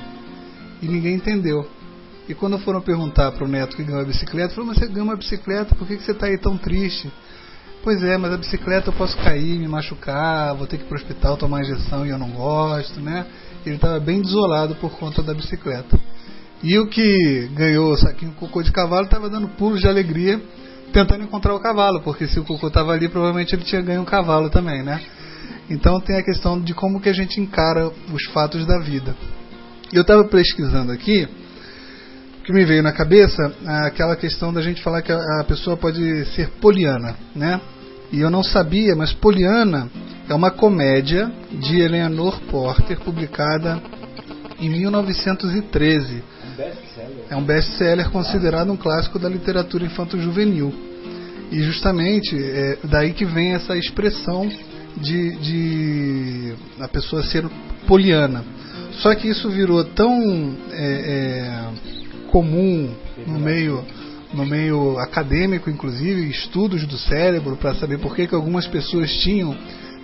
[0.82, 1.66] E ninguém entendeu.
[2.28, 5.06] E quando foram perguntar para o neto que ganhou a bicicleta, falou: Mas você ganhou
[5.06, 7.12] uma bicicleta, por que, que você está aí tão triste?
[7.84, 10.98] Pois é, mas a bicicleta eu posso cair, me machucar, vou ter que ir para
[10.98, 13.26] o hospital tomar injeção e eu não gosto, né?
[13.66, 16.00] Ele estava bem desolado por conta da bicicleta.
[16.64, 20.42] E o que ganhou o saquinho cocô de cavalo estava dando pulos de alegria
[20.92, 24.06] tentando encontrar o cavalo, porque se o cocô estava ali, provavelmente ele tinha ganho um
[24.06, 25.02] cavalo também, né?
[25.70, 29.16] Então tem a questão de como que a gente encara os fatos da vida.
[29.92, 31.45] Eu estava pesquisando aqui, o
[32.46, 33.52] que me veio na cabeça,
[33.86, 37.60] aquela questão da gente falar que a pessoa pode ser poliana, né?
[38.12, 39.90] E eu não sabia, mas Poliana
[40.30, 43.82] é uma comédia de Eleanor Porter, publicada
[44.60, 46.24] em 1913
[47.30, 50.74] é um best-seller considerado um clássico da literatura infanto-juvenil.
[51.52, 54.50] E justamente é daí que vem essa expressão
[54.98, 57.46] de, de a pessoa ser
[57.88, 58.44] poliana.
[58.94, 62.05] Só que isso virou tão é, é,
[62.36, 62.94] comum
[63.26, 63.82] no meio
[64.34, 69.56] no meio acadêmico, inclusive, estudos do cérebro para saber por que, que algumas pessoas tinham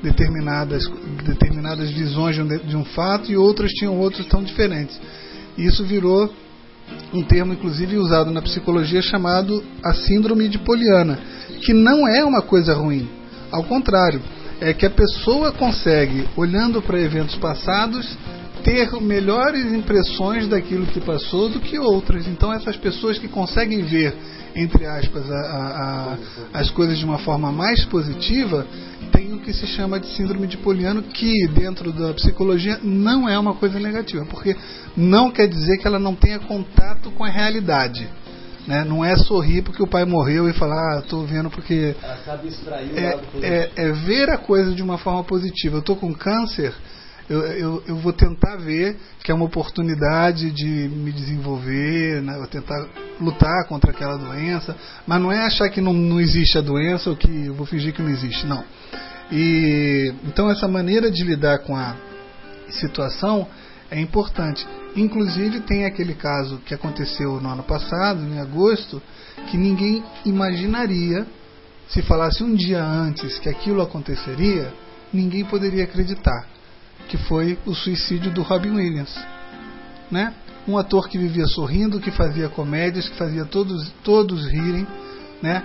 [0.02, 0.90] determinadas,
[1.26, 4.98] determinadas visões de um, de um fato e outras tinham outros tão diferentes.
[5.58, 6.34] E isso virou
[7.14, 11.20] um termo inclusive usado na psicologia chamado a síndrome de Poliana,
[11.66, 13.10] que não é uma coisa ruim.
[13.52, 14.22] Ao contrário,
[14.62, 18.18] é que a pessoa consegue, olhando para eventos passados,
[18.64, 22.28] ter melhores impressões daquilo que passou do que outras.
[22.28, 24.16] Então, essas pessoas que conseguem ver,
[24.56, 28.66] entre aspas, a, a, a, as coisas de uma forma mais positiva,
[29.12, 33.38] tem o que se chama de síndrome de Poliano, que dentro da psicologia não é
[33.38, 34.56] uma coisa negativa, porque
[34.96, 38.08] não quer dizer que ela não tenha contato com a realidade.
[38.68, 38.84] Né?
[38.84, 41.96] Não é sorrir porque o pai morreu e falar, ah, estou vendo porque.
[42.96, 45.78] É, é, é, ver a coisa de uma forma positiva.
[45.78, 46.74] Eu estou com câncer,
[47.30, 52.38] eu, eu, eu, vou tentar ver que é uma oportunidade de me desenvolver, né?
[52.38, 52.88] eu tentar
[53.20, 57.16] lutar contra aquela doença, mas não é achar que não, não existe a doença ou
[57.16, 58.64] que eu vou fingir que não existe, não.
[59.32, 61.96] E então essa maneira de lidar com a
[62.70, 63.48] situação
[63.90, 64.66] é importante.
[64.96, 69.02] Inclusive tem aquele caso que aconteceu no ano passado, em agosto,
[69.50, 71.26] que ninguém imaginaria
[71.88, 74.74] se falasse um dia antes que aquilo aconteceria,
[75.14, 76.48] ninguém poderia acreditar
[77.08, 79.14] que foi o suicídio do Robin Williams,
[80.10, 80.34] né?
[80.68, 84.88] Um ator que vivia sorrindo, que fazia comédias, que fazia todos todos rirem,
[85.42, 85.64] né?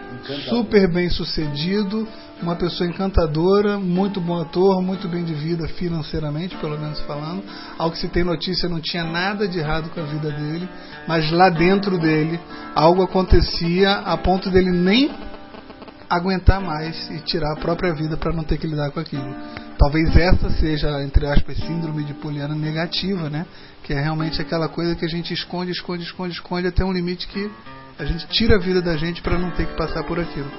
[0.49, 2.09] Super bem sucedido,
[2.43, 7.43] uma pessoa encantadora, muito bom ator, muito bem de vida financeiramente, pelo menos falando.
[7.79, 10.69] Ao que se tem notícia, não tinha nada de errado com a vida dele,
[11.07, 12.41] mas lá dentro dele
[12.75, 15.11] algo acontecia a ponto dele nem
[16.09, 19.35] aguentar mais e tirar a própria vida para não ter que lidar com aquilo.
[19.79, 23.47] Talvez essa seja, entre aspas, síndrome de Poliana negativa, né?
[23.83, 27.27] Que é realmente aquela coisa que a gente esconde, esconde, esconde, esconde até um limite
[27.29, 27.51] que
[27.99, 30.51] a gente tira a vida da gente para não ter que passar por aquilo.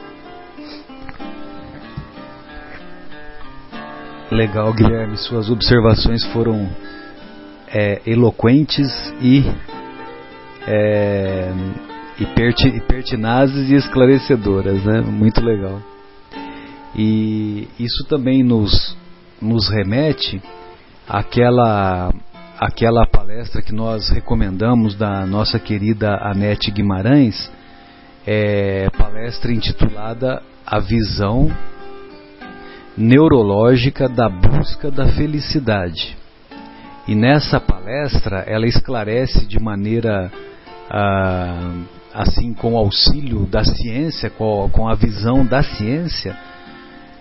[4.32, 5.18] Legal, Guilherme.
[5.18, 6.70] Suas observações foram
[7.68, 8.92] é, eloquentes
[9.22, 9.44] e,
[10.68, 11.52] é,
[12.20, 15.02] e, perti, pertinazes e esclarecedoras, né?
[15.02, 15.82] Muito legal.
[16.96, 18.98] E isso também nos,
[19.42, 20.42] nos remete
[21.08, 22.12] àquela,
[22.60, 27.52] àquela palestra que nós recomendamos da nossa querida Anete Guimarães,
[28.26, 31.52] é, palestra intitulada A Visão
[32.98, 36.18] Neurológica da Busca da Felicidade.
[37.08, 40.32] E nessa palestra ela esclarece de maneira
[40.90, 41.74] ah,
[42.18, 46.36] assim com o auxílio da ciência, com, com a visão da ciência,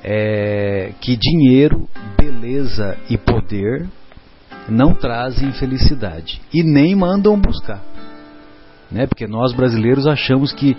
[0.02, 1.86] é, que dinheiro,
[2.18, 3.86] beleza e poder
[4.68, 7.82] não trazem felicidade e nem mandam buscar.
[8.90, 9.06] Né?
[9.06, 10.74] Porque nós brasileiros achamos que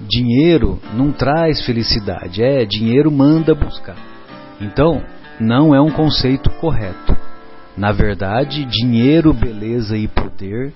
[0.00, 3.96] dinheiro não traz felicidade, é, dinheiro manda buscar.
[4.60, 5.00] Então,
[5.38, 7.16] não é um conceito correto.
[7.76, 10.72] Na verdade, dinheiro, beleza e poder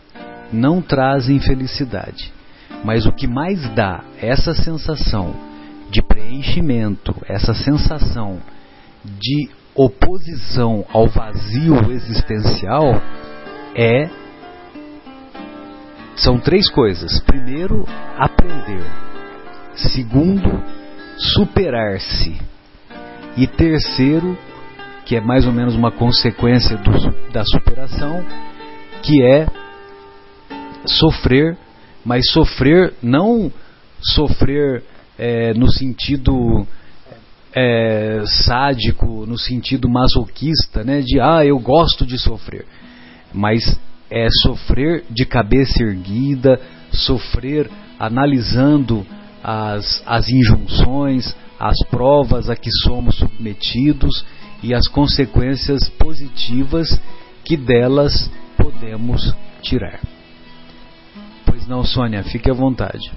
[0.52, 2.32] não trazem felicidade.
[2.84, 5.34] Mas o que mais dá essa sensação
[5.90, 8.40] de preenchimento, essa sensação
[9.04, 13.00] de oposição ao vazio existencial
[13.74, 14.08] é
[16.16, 17.20] são três coisas.
[17.20, 17.84] Primeiro,
[18.16, 18.84] aprender.
[19.74, 20.62] Segundo,
[21.16, 22.40] superar-se.
[23.36, 24.38] E terceiro,
[25.04, 26.92] que é mais ou menos uma consequência do,
[27.32, 28.24] da superação,
[29.02, 29.46] que é
[30.86, 31.58] sofrer,
[32.04, 33.50] mas sofrer não
[34.00, 34.82] sofrer
[35.18, 36.66] é, no sentido
[37.54, 42.66] é, sádico, no sentido masoquista, né, de ah, eu gosto de sofrer,
[43.32, 43.78] mas
[44.10, 46.60] é sofrer de cabeça erguida,
[46.92, 49.06] sofrer analisando
[49.42, 54.24] as, as injunções, as provas a que somos submetidos
[54.62, 57.00] e as consequências positivas
[57.44, 60.13] que delas podemos tirar.
[61.66, 63.10] Não, Sônia, fique à vontade.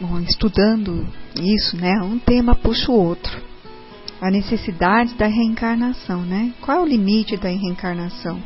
[0.00, 1.06] Bom, estudando
[1.40, 3.40] isso, né, um tema puxa o outro.
[4.20, 6.52] A necessidade da reencarnação, né?
[6.60, 8.40] Qual é o limite da reencarnação?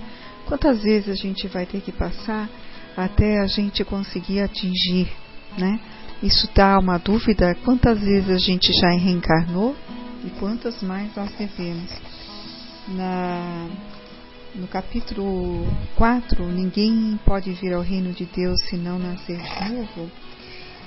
[0.47, 2.49] Quantas vezes a gente vai ter que passar
[2.97, 5.11] até a gente conseguir atingir,
[5.59, 5.79] né?
[6.23, 9.77] Isso dá uma dúvida, quantas vezes a gente já reencarnou
[10.25, 11.91] e quantas mais nós devemos.
[12.89, 13.69] Na,
[14.57, 20.11] no capítulo 4, ninguém pode vir ao reino de Deus se não nascer de novo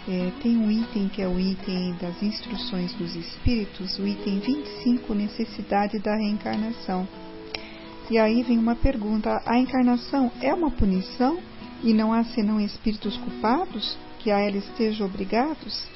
[0.09, 5.13] é, tem um item que é o item das instruções dos espíritos, o item 25,
[5.13, 7.07] necessidade da reencarnação.
[8.09, 11.39] E aí vem uma pergunta: a encarnação é uma punição
[11.83, 15.87] e não há senão espíritos culpados que a ela estejam obrigados?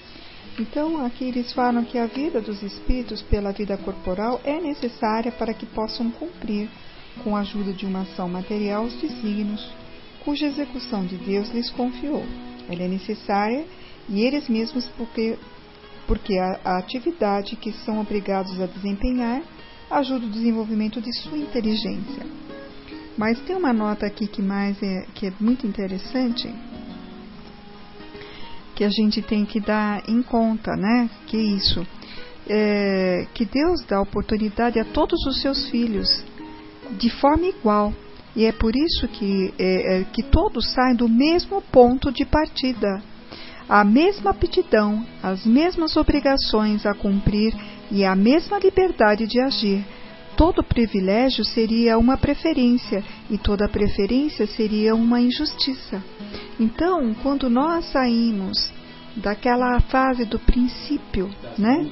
[0.60, 5.56] Então, aqui eles falam que a vida dos espíritos pela vida corporal é necessária para
[5.56, 6.70] que possam cumprir,
[7.24, 9.72] com a ajuda de uma ação material, os desígnios
[10.24, 12.24] cuja execução de Deus lhes confiou.
[12.70, 13.66] Ela é necessária
[14.08, 15.38] e eles mesmos porque,
[16.08, 19.42] porque a, a atividade que são obrigados a desempenhar
[19.92, 22.26] ajuda o desenvolvimento de sua inteligência.
[23.18, 26.52] Mas tem uma nota aqui que mais é que é muito interessante
[28.76, 31.08] que a gente tem que dar em conta, né?
[31.28, 31.86] Que isso
[32.48, 36.24] é, que Deus dá oportunidade a todos os seus filhos
[36.98, 37.94] de forma igual.
[38.36, 43.02] E é por isso que, é, é, que todos saem do mesmo ponto de partida.
[43.70, 47.54] A mesma aptidão, as mesmas obrigações a cumprir
[47.92, 49.86] e a mesma liberdade de agir.
[50.36, 56.04] Todo privilégio seria uma preferência e toda preferência seria uma injustiça.
[56.60, 58.72] Então, quando nós saímos
[59.16, 61.88] daquela fase do princípio, né?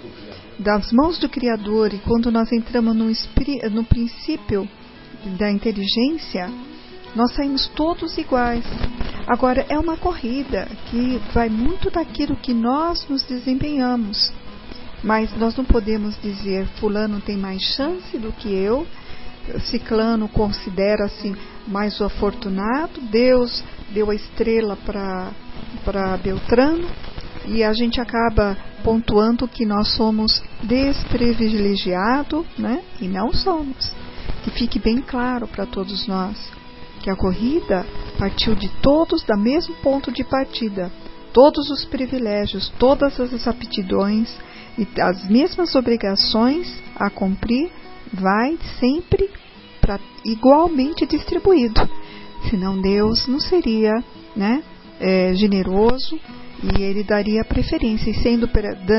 [0.57, 3.05] Das mãos do Criador, e quando nós entramos no,
[3.71, 4.67] no princípio
[5.37, 6.49] da inteligência,
[7.15, 8.63] nós saímos todos iguais.
[9.27, 14.31] Agora, é uma corrida que vai muito daquilo que nós nos desempenhamos.
[15.03, 18.85] Mas nós não podemos dizer fulano tem mais chance do que eu,
[19.61, 21.35] ciclano considera-se
[21.67, 26.87] mais o afortunado, Deus deu a estrela para Beltrano,
[27.47, 32.83] e a gente acaba pontuando que nós somos desprivilegiados, né?
[32.99, 33.91] E não somos.
[34.43, 36.37] Que fique bem claro para todos nós
[37.01, 37.85] que a corrida
[38.17, 40.91] partiu de todos da mesmo ponto de partida,
[41.33, 44.35] todos os privilégios, todas as aptidões
[44.77, 47.71] e as mesmas obrigações a cumprir
[48.13, 49.29] vai sempre
[49.81, 51.81] para igualmente distribuído.
[52.49, 54.03] Senão Deus não seria,
[54.35, 54.63] né,
[54.99, 56.19] é, generoso
[56.63, 58.11] e ele daria preferência.
[58.11, 58.49] E sendo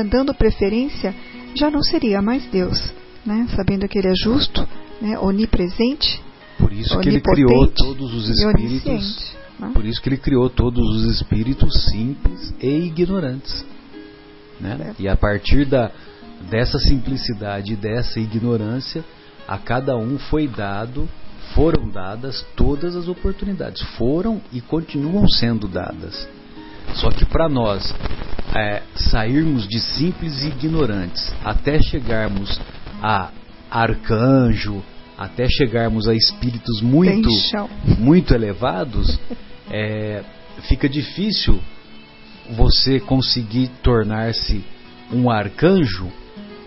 [0.09, 1.15] dando preferência,
[1.55, 2.91] já não seria mais Deus,
[3.25, 3.47] né?
[3.55, 4.67] Sabendo que ele é justo,
[5.03, 5.19] né?
[5.19, 6.21] onipresente.
[6.57, 9.35] Por isso que ele criou todos os espíritos.
[9.59, 9.71] Né?
[9.73, 13.65] Por isso que ele criou todos os espíritos simples e ignorantes.
[14.61, 14.95] Né?
[14.97, 15.91] E a partir da,
[16.49, 19.03] dessa simplicidade e dessa ignorância,
[19.45, 21.09] a cada um foi dado,
[21.53, 23.81] foram dadas todas as oportunidades.
[23.97, 26.27] Foram e continuam sendo dadas.
[26.95, 27.93] Só que para nós
[28.55, 32.59] é, sairmos de simples e ignorantes até chegarmos
[33.01, 33.31] a
[33.69, 34.83] arcanjo,
[35.17, 37.29] até chegarmos a espíritos muito,
[37.99, 39.19] muito elevados,
[39.69, 40.23] é,
[40.67, 41.59] fica difícil
[42.51, 44.63] você conseguir tornar-se
[45.11, 46.11] um arcanjo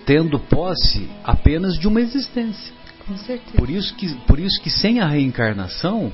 [0.05, 2.73] tendo posse apenas de uma existência.
[3.07, 3.57] Com certeza.
[3.57, 6.13] Por isso que, por isso que sem a reencarnação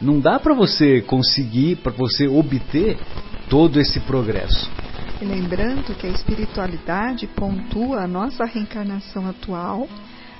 [0.00, 2.98] não dá para você conseguir, para você obter
[3.48, 4.70] todo esse progresso.
[5.20, 9.88] E lembrando que a espiritualidade pontua a nossa reencarnação atual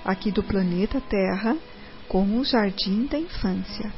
[0.04, 1.56] aqui do planeta Terra
[2.08, 3.92] como o jardim da infância.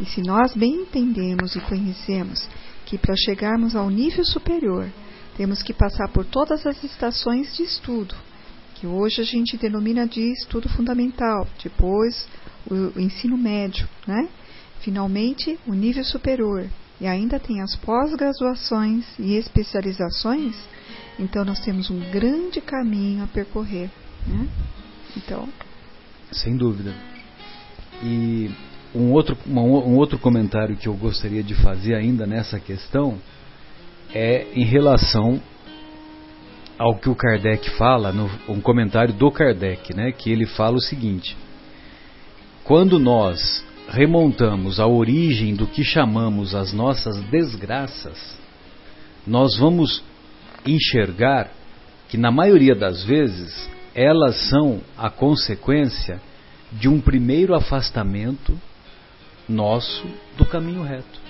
[0.00, 2.48] E se nós bem entendemos e conhecemos
[2.86, 4.90] que para chegarmos ao nível superior
[5.36, 8.14] temos que passar por todas as estações de estudo,
[8.74, 12.26] que hoje a gente denomina de estudo fundamental, depois
[12.70, 14.28] o ensino médio, né?
[14.80, 16.66] Finalmente, o nível superior,
[17.00, 20.56] e ainda tem as pós-graduações e especializações,
[21.18, 23.90] então nós temos um grande caminho a percorrer.
[24.26, 24.48] Né?
[25.16, 25.48] Então.
[26.32, 26.94] Sem dúvida.
[28.02, 28.50] E
[28.94, 33.18] um outro, um outro comentário que eu gostaria de fazer ainda nessa questão
[34.14, 35.40] é em relação
[36.78, 40.80] ao que o Kardec fala, no, um comentário do Kardec, né, que ele fala o
[40.80, 41.36] seguinte:
[42.64, 48.38] quando nós remontamos a origem do que chamamos as nossas desgraças,
[49.26, 50.02] nós vamos
[50.66, 51.50] enxergar
[52.08, 56.20] que, na maioria das vezes, elas são a consequência
[56.72, 58.58] de um primeiro afastamento
[59.48, 61.20] nosso do caminho reto.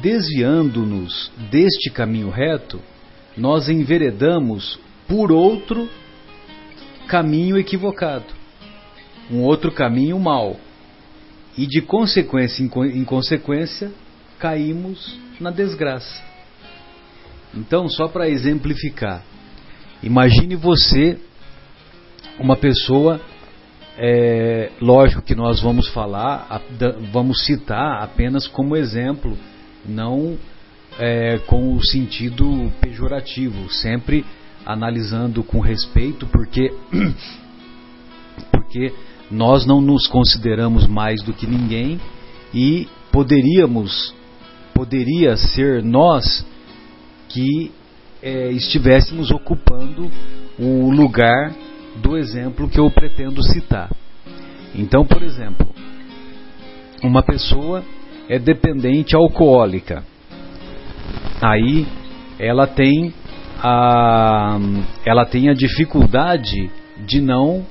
[0.00, 2.80] Desviando-nos deste caminho reto,
[3.36, 5.88] nós enveredamos por outro
[7.08, 8.32] caminho equivocado,
[9.30, 10.56] um outro caminho mau,
[11.58, 13.92] e de consequência em consequência
[14.38, 16.22] caímos na desgraça.
[17.52, 19.24] Então, só para exemplificar,
[20.02, 21.18] imagine você,
[22.38, 23.20] uma pessoa,
[23.98, 26.62] é, lógico que nós vamos falar,
[27.12, 29.36] vamos citar apenas como exemplo,
[29.86, 30.38] não
[30.98, 34.24] é, com o sentido pejorativo, sempre
[34.64, 36.72] analisando com respeito, porque
[38.50, 38.92] porque
[39.30, 42.00] nós não nos consideramos mais do que ninguém
[42.52, 44.14] e poderíamos,
[44.74, 46.44] poderia ser nós
[47.28, 47.70] que
[48.22, 50.10] é, estivéssemos ocupando
[50.58, 51.54] o lugar
[51.96, 53.90] do exemplo que eu pretendo citar.
[54.74, 55.68] Então, por exemplo,
[57.02, 57.82] uma pessoa
[58.28, 60.04] é dependente alcoólica.
[61.40, 61.86] Aí
[62.38, 63.12] ela tem
[63.62, 64.58] a,
[65.04, 66.70] ela tem a dificuldade
[67.06, 67.66] de não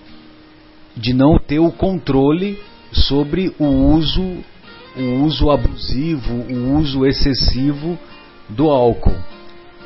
[0.95, 2.59] de não ter o controle
[2.91, 4.43] sobre o uso,
[4.97, 7.97] o uso abusivo, o uso excessivo
[8.49, 9.15] do álcool.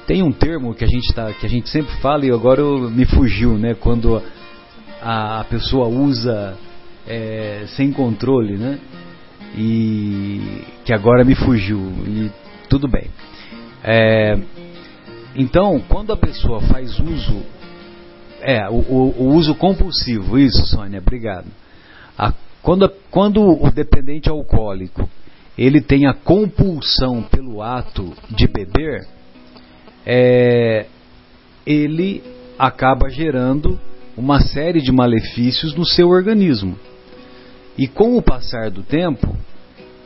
[0.05, 3.05] Tem um termo que a gente tá, que a gente sempre fala e agora me
[3.05, 3.73] fugiu, né?
[3.73, 4.21] Quando
[5.01, 6.57] a, a pessoa usa
[7.07, 8.79] é, sem controle, né?
[9.55, 12.31] E que agora me fugiu e
[12.69, 13.07] tudo bem.
[13.83, 14.37] É,
[15.35, 17.41] então, quando a pessoa faz uso,
[18.41, 21.47] é o, o, o uso compulsivo, isso, Sônia, obrigado.
[22.17, 25.09] A, quando, quando o dependente alcoólico
[25.57, 29.05] ele tem a compulsão pelo ato de beber,
[30.05, 30.85] é,
[31.65, 32.23] ele
[32.57, 33.79] acaba gerando
[34.15, 36.77] uma série de malefícios no seu organismo.
[37.77, 39.35] E com o passar do tempo,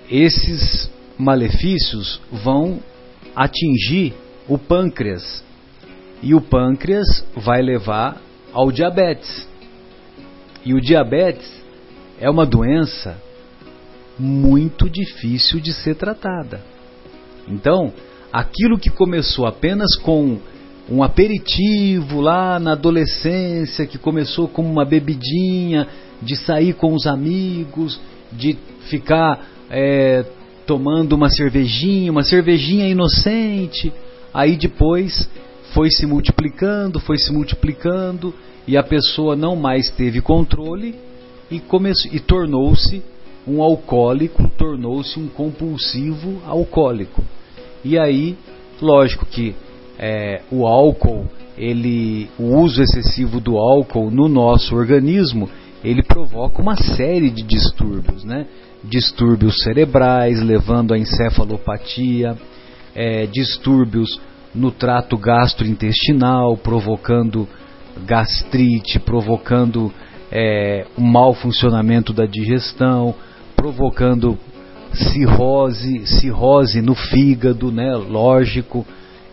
[0.09, 2.79] esses malefícios vão
[3.35, 4.13] atingir
[4.47, 5.43] o pâncreas.
[6.21, 8.21] E o pâncreas vai levar
[8.53, 9.47] ao diabetes.
[10.63, 11.63] E o diabetes
[12.19, 13.21] é uma doença
[14.17, 16.61] muito difícil de ser tratada.
[17.47, 17.93] Então,
[18.37, 20.37] aquilo que começou apenas com
[20.87, 25.87] um aperitivo lá na adolescência, que começou como uma bebidinha,
[26.21, 27.99] de sair com os amigos,
[28.31, 28.55] de
[28.91, 30.23] ficar é,
[30.67, 33.91] tomando uma cervejinha, uma cervejinha inocente,
[34.31, 35.27] aí depois
[35.73, 38.31] foi se multiplicando, foi se multiplicando
[38.67, 40.93] e a pessoa não mais teve controle
[41.49, 41.59] e,
[42.11, 43.01] e tornou-se
[43.47, 47.23] um alcoólico, tornou-se um compulsivo alcoólico.
[47.87, 48.35] E aí,
[48.81, 49.55] lógico que
[49.97, 51.25] é, o álcool,
[51.57, 55.49] ele, o uso excessivo do álcool no nosso organismo,
[55.81, 58.45] ele provoca uma série de distúrbios, né?
[58.83, 62.35] Distúrbios cerebrais, levando a encefalopatia,
[62.93, 64.19] é, distúrbios
[64.53, 67.47] no trato gastrointestinal, provocando
[68.05, 69.93] gastrite, provocando
[70.29, 73.15] é, um mau funcionamento da digestão,
[73.55, 74.37] provocando
[74.93, 77.95] cirrose, cirrose no fígado, né?
[77.95, 78.85] Lógico,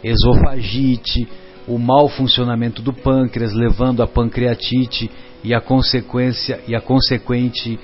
[0.02, 1.26] esofagite,
[1.66, 5.10] o mau funcionamento do pâncreas, levando a pancreatite
[5.42, 7.78] e a consequência e a consequente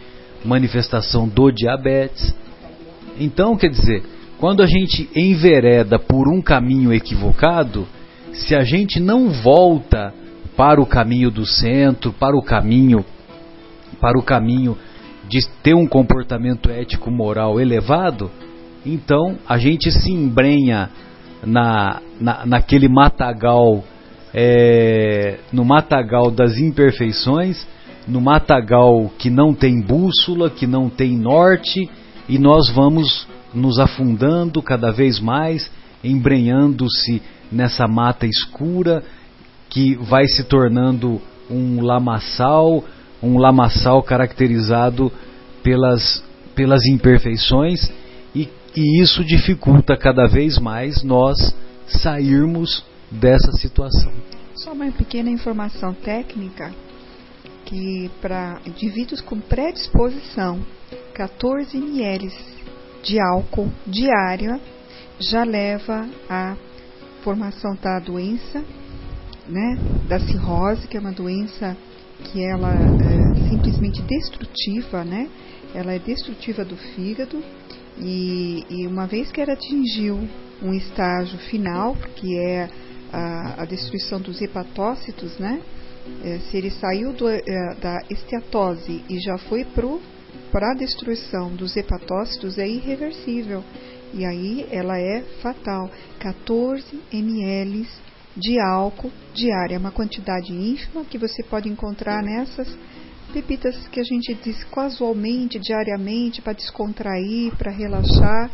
[0.45, 2.35] manifestação do diabetes.
[3.19, 4.03] Então, quer dizer,
[4.39, 7.87] quando a gente envereda por um caminho equivocado,
[8.33, 10.15] se a gente não volta
[10.57, 13.05] para o caminho do centro, para o caminho
[14.01, 14.79] para o caminho
[15.31, 18.29] de ter um comportamento ético moral elevado,
[18.85, 20.91] então a gente se embrenha
[21.47, 23.85] na, na, naquele matagal,
[24.35, 27.65] é, no matagal das imperfeições,
[28.09, 31.89] no matagal que não tem bússola, que não tem norte,
[32.29, 35.71] e nós vamos nos afundando cada vez mais,
[36.03, 37.23] embrenhando-se
[37.53, 39.05] nessa mata escura
[39.69, 42.83] que vai se tornando um lamaçal,
[43.23, 45.13] um lamaçal caracterizado
[45.63, 46.23] pelas,
[46.55, 47.91] pelas imperfeições
[48.77, 51.55] e isso dificulta cada vez mais nós
[51.87, 54.13] sairmos dessa situação.
[54.55, 56.73] Só uma pequena informação técnica
[57.65, 60.61] que para indivíduos com predisposição,
[61.15, 62.33] 14 ml
[63.03, 64.61] de álcool diária
[65.19, 66.57] já leva à
[67.23, 68.65] formação da doença,
[69.49, 71.77] né, da cirrose, que é uma doença
[72.25, 75.29] que ela é simplesmente destrutiva, né?
[75.75, 77.43] Ela é destrutiva do fígado
[77.99, 80.19] e, e, uma vez que ela atingiu
[80.63, 82.69] um estágio final, que é
[83.13, 85.61] a, a destruição dos hepatócitos, né?
[86.25, 87.41] É, se ele saiu do, é,
[87.81, 93.63] da esteatose e já foi para a destruição dos hepatócitos, é irreversível.
[94.13, 95.91] E aí ela é fatal.
[96.19, 97.87] 14 ml
[98.41, 102.77] de álcool diário, é uma quantidade ínfima que você pode encontrar nessas
[103.33, 108.51] bebidas que a gente diz casualmente, diariamente, para descontrair, para relaxar.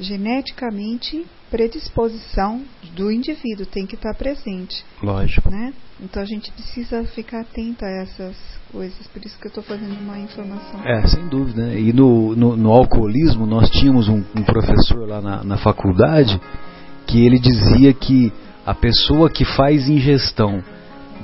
[0.00, 2.62] Geneticamente, predisposição
[2.94, 4.84] do indivíduo tem que estar presente.
[5.02, 5.50] Lógico.
[5.50, 5.72] Né?
[6.00, 8.36] Então a gente precisa ficar atento a essas
[8.70, 10.86] coisas, por isso que eu estou fazendo uma informação.
[10.86, 11.66] É, sem dúvida.
[11.66, 11.80] Né?
[11.80, 16.40] E no, no, no, alcoolismo, nós tínhamos um, um professor lá na, na faculdade
[17.04, 18.32] que ele dizia que
[18.68, 20.62] a pessoa que faz ingestão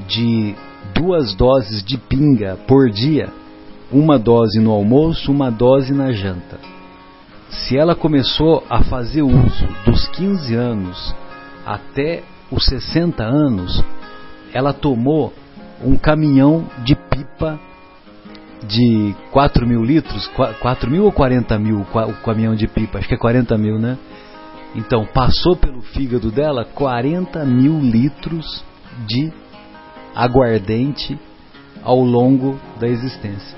[0.09, 0.55] de
[0.95, 3.29] duas doses de pinga por dia,
[3.93, 6.59] uma dose no almoço, uma dose na janta.
[7.51, 11.15] Se ela começou a fazer uso dos 15 anos
[11.67, 13.85] até os 60 anos,
[14.55, 15.31] ela tomou
[15.85, 17.61] um caminhão de pipa
[18.67, 20.27] de 4 mil litros,
[20.63, 23.01] 4 mil ou 40 mil o caminhão de pipa?
[23.01, 23.99] Acho que é 40 mil, né?
[24.75, 28.65] Então, passou pelo fígado dela 40 mil litros
[29.07, 29.33] de
[30.15, 31.19] aguardente
[31.83, 33.57] ao longo da existência.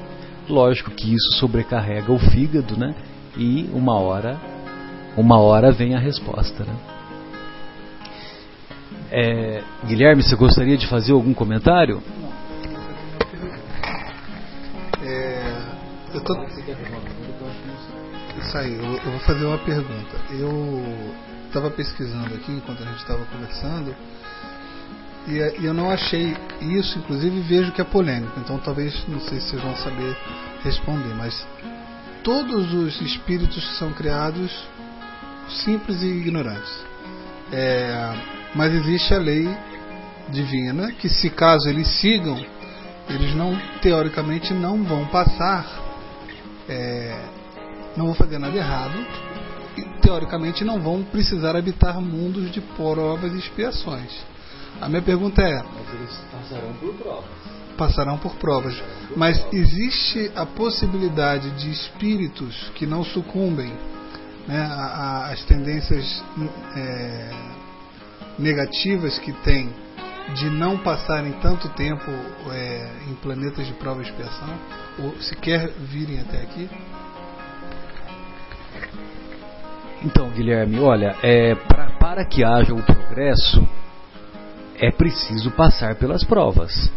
[0.49, 2.95] Lógico que isso sobrecarrega o fígado, né?
[3.37, 4.39] E uma hora,
[5.17, 6.77] uma hora vem a resposta, né?
[9.11, 12.03] É, Guilherme, você gostaria de fazer algum comentário?
[15.03, 15.63] É,
[16.25, 16.35] tô...
[18.59, 20.17] Aí, eu, eu vou fazer uma pergunta.
[20.31, 20.83] Eu
[21.47, 23.95] estava pesquisando aqui enquanto a gente estava conversando
[25.27, 29.41] e, e, eu não achei isso, inclusive vejo que é polêmico, então talvez não sei
[29.41, 30.17] se vocês vão saber
[30.63, 31.47] responder, mas
[32.23, 34.53] todos os espíritos que são criados
[35.65, 36.85] simples e ignorantes.
[37.53, 38.13] É,
[38.55, 39.49] mas existe a lei
[40.29, 42.45] divina que se caso eles sigam,
[43.09, 45.67] eles não teoricamente não vão passar,
[46.69, 47.36] é,
[47.97, 48.95] não vão fazer nada errado
[49.77, 54.13] e teoricamente não vão precisar habitar mundos de provas e expiações.
[54.81, 57.31] A minha pergunta é: mas eles passarão por provas.
[57.77, 58.83] Passarão por provas.
[59.17, 63.73] Mas existe a possibilidade de espíritos que não sucumbem
[64.47, 64.63] né,
[65.31, 66.25] às tendências
[66.75, 67.31] é,
[68.39, 69.71] negativas que têm
[70.35, 72.11] de não passarem tanto tempo
[72.51, 74.59] é, em planetas de prova e expiação,
[74.99, 76.69] ou sequer virem até aqui?
[80.07, 83.67] Então, Guilherme, olha, é, pra, para que haja o progresso,
[84.79, 86.93] é preciso passar pelas provas.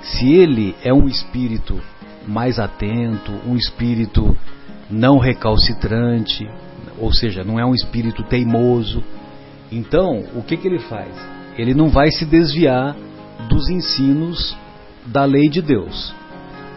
[0.00, 1.82] Se ele é um espírito
[2.28, 4.38] mais atento, um espírito
[4.88, 6.48] não recalcitrante,
[7.00, 9.02] ou seja, não é um espírito teimoso,
[9.72, 11.12] então o que, que ele faz?
[11.58, 12.94] Ele não vai se desviar
[13.48, 14.56] dos ensinos
[15.04, 16.14] da lei de Deus.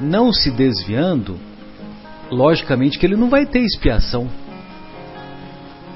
[0.02, 1.38] Não se desviando,
[2.32, 4.28] logicamente que ele não vai ter expiação.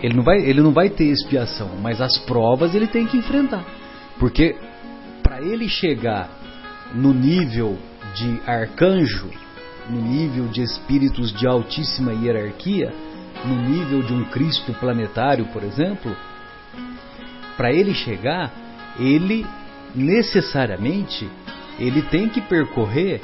[0.01, 3.65] Ele não vai, ele não vai ter expiação, mas as provas ele tem que enfrentar.
[4.19, 4.55] Porque
[5.23, 6.29] para ele chegar
[6.93, 7.77] no nível
[8.15, 9.29] de arcanjo,
[9.89, 12.93] no nível de espíritos de altíssima hierarquia,
[13.45, 16.15] no nível de um Cristo planetário, por exemplo,
[17.55, 18.51] para ele chegar,
[18.99, 19.45] ele
[19.95, 21.29] necessariamente
[21.79, 23.21] ele tem que percorrer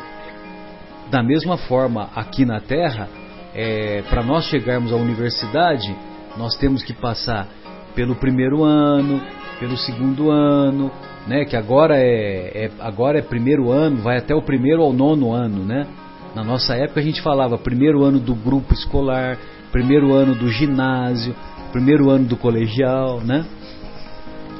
[1.09, 3.09] da mesma forma aqui na Terra.
[3.55, 5.95] É, para nós chegarmos à universidade,
[6.37, 7.47] nós temos que passar
[7.95, 9.21] pelo primeiro ano,
[9.59, 10.91] pelo segundo ano,
[11.27, 11.45] né?
[11.45, 15.63] Que agora é, é, agora é primeiro ano, vai até o primeiro ao nono ano,
[15.63, 15.87] né?
[16.35, 19.37] Na nossa época a gente falava primeiro ano do grupo escolar,
[19.71, 21.35] primeiro ano do ginásio,
[21.71, 23.45] primeiro ano do colegial, né?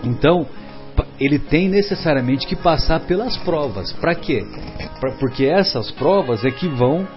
[0.04, 0.46] Então
[1.20, 3.92] ele tem necessariamente que passar pelas provas.
[3.94, 4.46] Para quê?
[5.00, 7.08] Pra, porque essas provas é que vão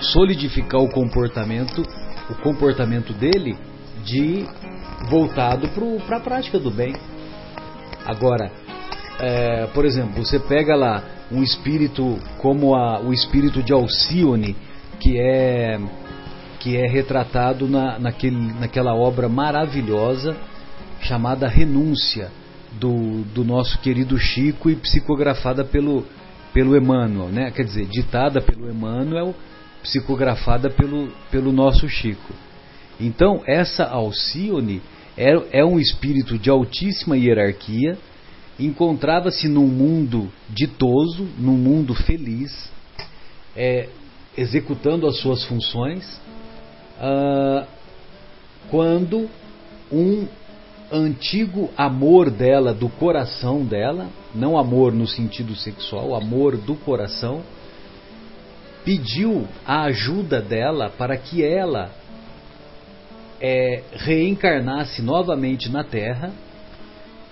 [0.00, 1.82] solidificar o comportamento,
[2.30, 3.56] o comportamento dele
[4.04, 4.46] de
[5.08, 5.68] voltado
[6.06, 6.94] para a prática do bem.
[8.04, 8.50] Agora,
[9.18, 14.56] é, por exemplo, você pega lá um espírito como a, o espírito de Alcione,
[15.00, 15.78] que é
[16.60, 20.36] que é retratado na, naquele, naquela obra maravilhosa
[21.00, 22.32] chamada Renúncia
[22.72, 26.04] do, do nosso querido Chico e psicografada pelo
[26.52, 27.50] pelo Emmanuel, né?
[27.50, 29.34] Quer dizer, ditada pelo Emmanuel,
[29.82, 32.32] psicografada pelo pelo nosso Chico.
[33.00, 34.82] Então, essa Alcione
[35.16, 37.96] é, é um espírito de altíssima hierarquia,
[38.58, 42.70] encontrava-se num mundo ditoso, num mundo feliz,
[43.56, 43.88] é,
[44.36, 46.20] executando as suas funções,
[47.00, 47.66] uh,
[48.70, 49.28] quando
[49.90, 50.26] um
[50.90, 57.42] antigo amor dela, do coração dela, não amor no sentido sexual, amor do coração,
[58.88, 61.90] pediu a ajuda dela para que ela
[63.38, 66.32] é, reencarnasse novamente na Terra,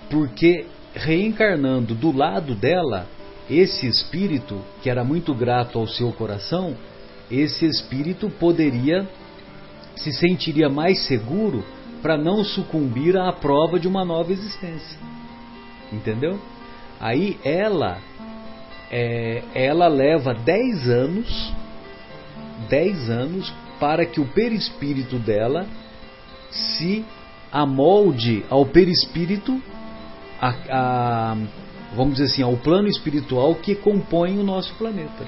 [0.07, 3.07] porque reencarnando do lado dela,
[3.49, 6.75] esse espírito, que era muito grato ao seu coração,
[7.31, 9.09] esse espírito poderia,
[9.95, 11.65] se sentiria mais seguro
[12.03, 14.99] para não sucumbir à prova de uma nova existência.
[15.91, 16.39] Entendeu?
[16.99, 17.97] Aí ela,
[18.91, 21.53] é, ela leva 10 anos,
[22.69, 25.67] 10 anos para que o perispírito dela
[26.49, 27.05] se
[27.51, 29.61] amolde ao perispírito,
[30.41, 31.37] a, a,
[31.95, 35.25] vamos dizer assim, ao plano espiritual que compõe o nosso planeta,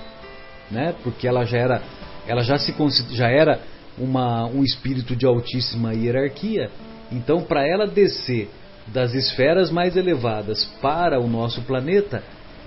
[0.70, 0.96] né?
[1.04, 1.82] Porque ela já era,
[2.28, 2.74] ela já se
[3.12, 3.62] já era
[3.98, 6.70] uma, um espírito de altíssima hierarquia,
[7.12, 8.50] então para ela descer
[8.88, 12.24] das esferas mais elevadas para o nosso planeta,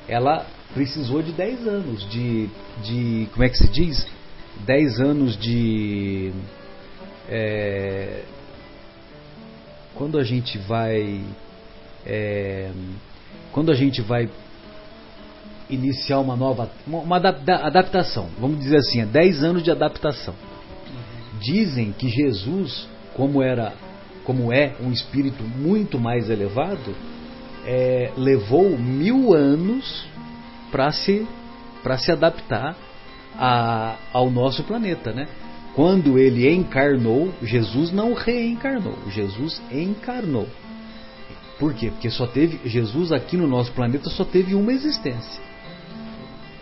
[0.09, 2.49] ela precisou de 10 anos de,
[2.83, 4.07] de como é que se diz?
[4.65, 6.33] 10 anos de
[7.29, 8.23] é,
[9.95, 11.21] quando a gente vai
[12.07, 12.71] é,
[13.53, 14.29] quando a gente vai
[15.69, 20.35] iniciar uma nova uma, adaptação, vamos dizer assim, é 10 anos de adaptação.
[21.41, 23.73] Dizem que Jesus, como era,
[24.25, 26.95] como é um espírito muito mais elevado,
[27.65, 30.07] é, levou mil anos
[30.71, 31.27] para se
[31.83, 32.77] para se adaptar
[33.37, 35.27] a, ao nosso planeta, né?
[35.75, 40.47] Quando ele encarnou, Jesus não reencarnou, Jesus encarnou.
[41.59, 41.91] Por quê?
[41.91, 45.43] Porque só teve Jesus aqui no nosso planeta só teve uma existência.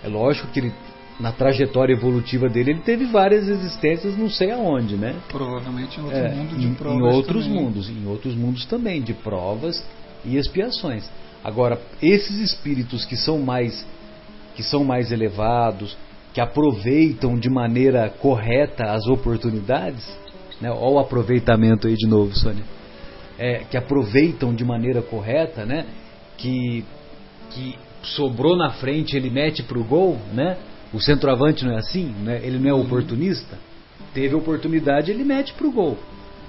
[0.03, 0.73] É lógico que ele,
[1.19, 5.17] na trajetória evolutiva dele ele teve várias existências, não sei aonde, né?
[5.29, 6.99] Provavelmente em outro é, mundo de provas.
[6.99, 7.63] Em outros também.
[7.63, 9.85] mundos, em outros mundos também de provas
[10.25, 11.09] e expiações.
[11.43, 13.87] Agora, esses espíritos que são mais
[14.55, 15.97] que são mais elevados,
[16.35, 20.05] que aproveitam de maneira correta as oportunidades,
[20.61, 20.71] né?
[20.71, 22.65] Olha o aproveitamento aí de novo, Sônia.
[23.39, 25.87] É, que aproveitam de maneira correta, né?
[26.37, 26.85] Que,
[27.51, 30.59] que sobrou na frente, ele mete para o gol, né?
[30.93, 32.41] O centroavante não é assim, né?
[32.43, 33.59] ele não é oportunista.
[34.13, 35.97] Teve oportunidade, ele mete para o gol.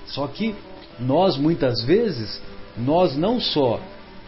[0.08, 0.56] Só que
[1.00, 2.42] nós muitas vezes,
[2.78, 3.80] nós não só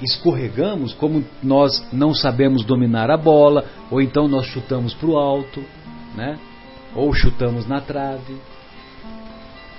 [0.01, 5.63] escorregamos, como nós não sabemos dominar a bola, ou então nós chutamos para o alto,
[6.15, 6.37] né?
[6.95, 8.35] ou chutamos na trave.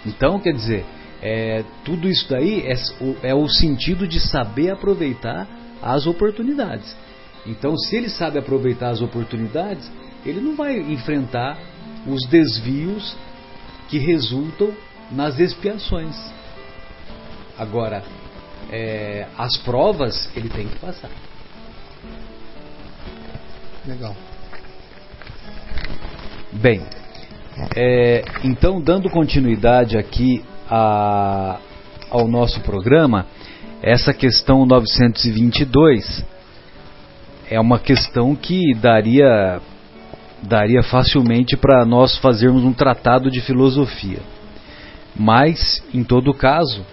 [0.06, 0.84] Então, quer dizer,
[1.22, 2.74] é, tudo isso daí é,
[3.22, 5.46] é o sentido de saber aproveitar
[5.82, 6.96] as oportunidades.
[7.46, 9.90] Então, se ele sabe aproveitar as oportunidades,
[10.24, 11.58] ele não vai enfrentar
[12.06, 13.16] os desvios
[13.88, 14.72] que resultam
[15.10, 16.16] nas expiações.
[17.58, 18.02] Agora,
[18.74, 21.10] é, as provas ele tem que passar.
[23.86, 24.16] Legal.
[26.52, 26.82] Bem,
[27.76, 31.60] é, então dando continuidade aqui a,
[32.10, 33.26] ao nosso programa,
[33.80, 36.24] essa questão 922
[37.48, 39.60] é uma questão que daria
[40.42, 44.18] daria facilmente para nós fazermos um tratado de filosofia.
[45.16, 46.84] Mas, em todo caso,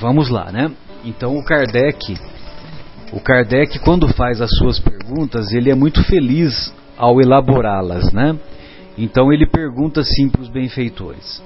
[0.00, 0.72] vamos lá, né?
[1.04, 2.18] Então o Kardec,
[3.12, 8.36] o Kardec quando faz as suas perguntas, ele é muito feliz ao elaborá-las, né?
[8.96, 11.42] Então ele pergunta assim para os benfeitores: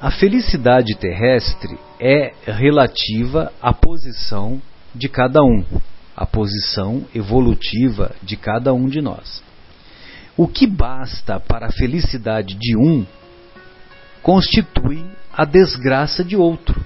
[0.00, 4.60] A felicidade terrestre é relativa à posição
[4.94, 5.64] de cada um,
[6.16, 9.42] à posição evolutiva de cada um de nós.
[10.36, 13.06] O que basta para a felicidade de um
[14.22, 16.84] constitui a desgraça de outro.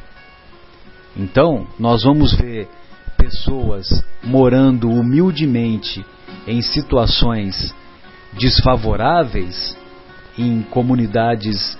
[1.16, 2.68] Então, nós vamos ver
[3.16, 3.86] pessoas
[4.22, 6.04] morando humildemente
[6.46, 7.74] em situações
[8.32, 9.76] desfavoráveis,
[10.36, 11.78] em comunidades,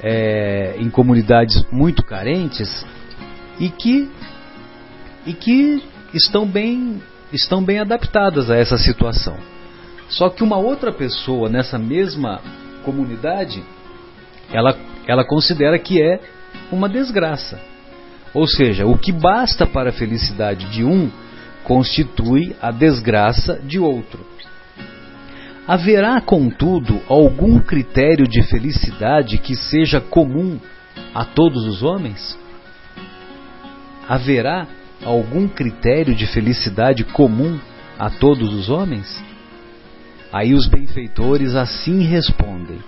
[0.00, 2.84] é, em comunidades muito carentes
[3.58, 4.08] e que,
[5.26, 5.82] e que
[6.14, 7.02] estão, bem,
[7.32, 9.36] estão bem adaptadas a essa situação.
[10.08, 12.40] Só que uma outra pessoa nessa mesma
[12.82, 13.62] comunidade,
[14.50, 14.76] ela,
[15.06, 16.20] ela considera que é
[16.72, 17.69] uma desgraça.
[18.32, 21.10] Ou seja, o que basta para a felicidade de um
[21.64, 24.24] constitui a desgraça de outro.
[25.66, 30.58] Haverá, contudo, algum critério de felicidade que seja comum
[31.14, 32.38] a todos os homens?
[34.08, 34.66] Haverá
[35.04, 37.58] algum critério de felicidade comum
[37.98, 39.22] a todos os homens?
[40.32, 42.78] Aí os benfeitores assim respondem: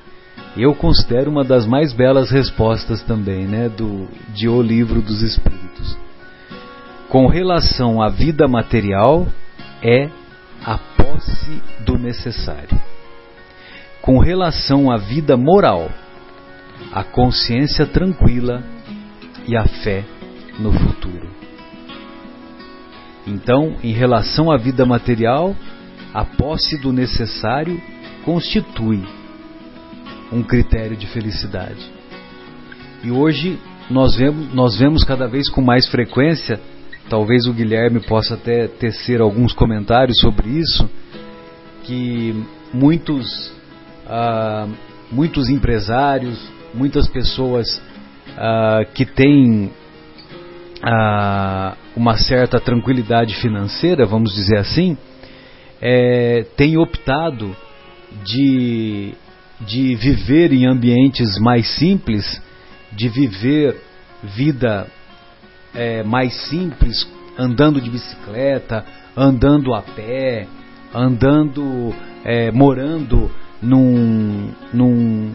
[0.56, 5.96] eu considero uma das mais belas respostas também, né, do, de O Livro dos Espíritos.
[7.08, 9.26] Com relação à vida material,
[9.82, 10.10] é
[10.64, 12.80] a posse do necessário.
[14.02, 15.90] Com relação à vida moral,
[16.92, 18.62] a consciência tranquila
[19.46, 20.04] e a fé
[20.58, 21.30] no futuro.
[23.26, 25.56] Então, em relação à vida material,
[26.12, 27.80] a posse do necessário
[28.24, 29.02] constitui
[30.32, 31.90] um critério de felicidade.
[33.04, 33.58] E hoje
[33.90, 36.58] nós vemos, nós vemos cada vez com mais frequência,
[37.08, 40.88] talvez o Guilherme possa até tecer alguns comentários sobre isso,
[41.84, 42.34] que
[42.72, 43.52] muitos,
[44.06, 44.66] ah,
[45.10, 46.40] muitos empresários,
[46.72, 47.82] muitas pessoas
[48.36, 49.70] ah, que têm
[50.82, 54.96] ah, uma certa tranquilidade financeira, vamos dizer assim,
[55.80, 57.54] é, têm optado
[58.24, 59.14] de
[59.66, 62.40] de viver em ambientes mais simples,
[62.92, 63.76] de viver
[64.22, 64.86] vida
[65.74, 67.08] é, mais simples,
[67.38, 68.84] andando de bicicleta,
[69.16, 70.46] andando a pé,
[70.94, 71.94] andando,
[72.24, 75.32] é, morando num, num,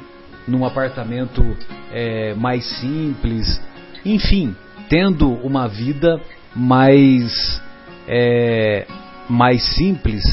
[0.47, 1.43] num apartamento
[1.91, 3.61] é, mais simples,
[4.05, 4.55] enfim,
[4.89, 6.21] tendo uma vida
[6.55, 7.61] mais,
[8.07, 8.85] é,
[9.29, 10.23] mais simples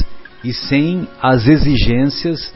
[0.43, 2.53] e sem as exigências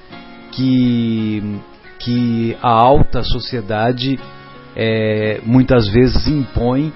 [0.59, 1.61] que,
[1.99, 4.19] que a alta sociedade
[4.75, 6.91] é, muitas vezes impõe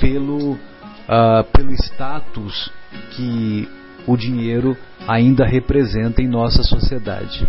[0.00, 2.70] pelo, uh, pelo status
[3.10, 3.68] que
[4.06, 7.46] o dinheiro ainda representa em nossa sociedade.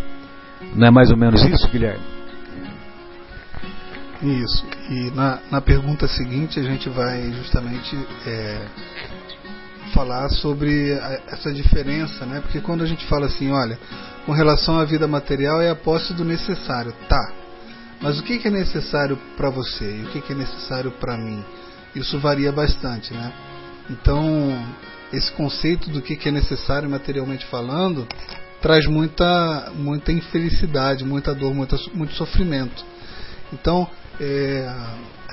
[0.76, 2.04] Não é mais ou menos isso, Guilherme?
[4.22, 4.66] Isso.
[4.90, 8.66] E na, na pergunta seguinte a gente vai justamente é,
[9.94, 12.42] falar sobre a, essa diferença, né?
[12.42, 13.78] Porque quando a gente fala assim, olha,
[14.26, 17.34] com relação à vida material é a posse do necessário, tá?
[18.02, 21.44] Mas o que, é necessário para você e o que, que é necessário para mim?
[21.96, 23.34] Isso varia bastante, né?
[23.90, 24.58] Então,
[25.12, 28.08] esse conceito do que, que é necessário materialmente falando
[28.62, 32.84] traz muita, muita infelicidade, muita dor, muita, muito sofrimento.
[33.52, 34.74] Então, é,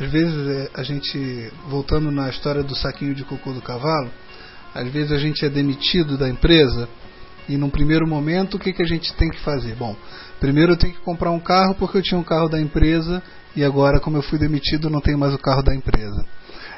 [0.01, 4.11] às vezes é, a gente, voltando na história do saquinho de cocô do cavalo,
[4.75, 6.89] às vezes a gente é demitido da empresa
[7.53, 9.75] e num primeiro momento o que, que a gente tem que fazer?
[9.75, 9.97] Bom,
[10.39, 13.23] primeiro eu tenho que comprar um carro porque eu tinha um carro da empresa
[13.55, 16.25] e agora, como eu fui demitido, não tenho mais o carro da empresa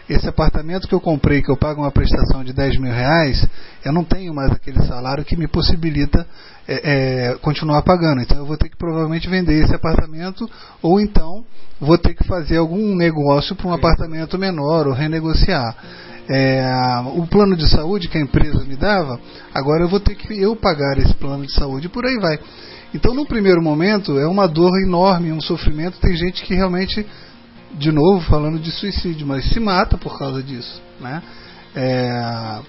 [0.08, 3.46] esse apartamento que eu comprei, que eu pago uma prestação de 10 mil reais,
[3.84, 6.26] eu não tenho mais aquele salário que me possibilita
[6.66, 8.20] é, é, continuar pagando.
[8.20, 10.48] Então eu vou ter que provavelmente vender esse apartamento
[10.82, 11.44] ou então
[11.80, 15.76] vou ter que fazer algum negócio para um apartamento menor ou renegociar.
[16.28, 16.62] É,
[17.14, 19.18] o plano de saúde que a empresa me dava,
[19.52, 22.38] agora eu vou ter que eu pagar esse plano de saúde por aí vai.
[22.94, 25.98] Então, no primeiro momento, é uma dor enorme, um sofrimento.
[25.98, 27.04] Tem gente que realmente
[27.74, 31.22] de novo falando de suicídio, mas se mata por causa disso, né?
[31.74, 32.60] É,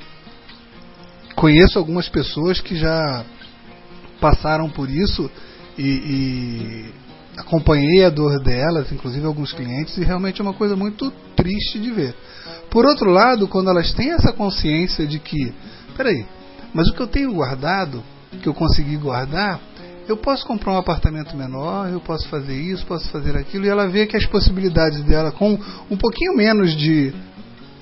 [1.36, 3.26] conheço algumas pessoas que já
[4.22, 5.30] passaram por isso
[5.78, 6.94] e, e,
[7.38, 11.92] acompanhei a dor delas, inclusive alguns clientes, e realmente é uma coisa muito triste de
[11.92, 12.16] ver.
[12.70, 15.54] Por outro lado, quando elas têm essa consciência de que,
[15.96, 16.26] peraí,
[16.74, 18.04] mas o que eu tenho guardado,
[18.42, 19.60] que eu consegui guardar,
[20.08, 23.88] eu posso comprar um apartamento menor, eu posso fazer isso, posso fazer aquilo, e ela
[23.88, 25.58] vê que as possibilidades dela, com
[25.90, 27.14] um pouquinho menos de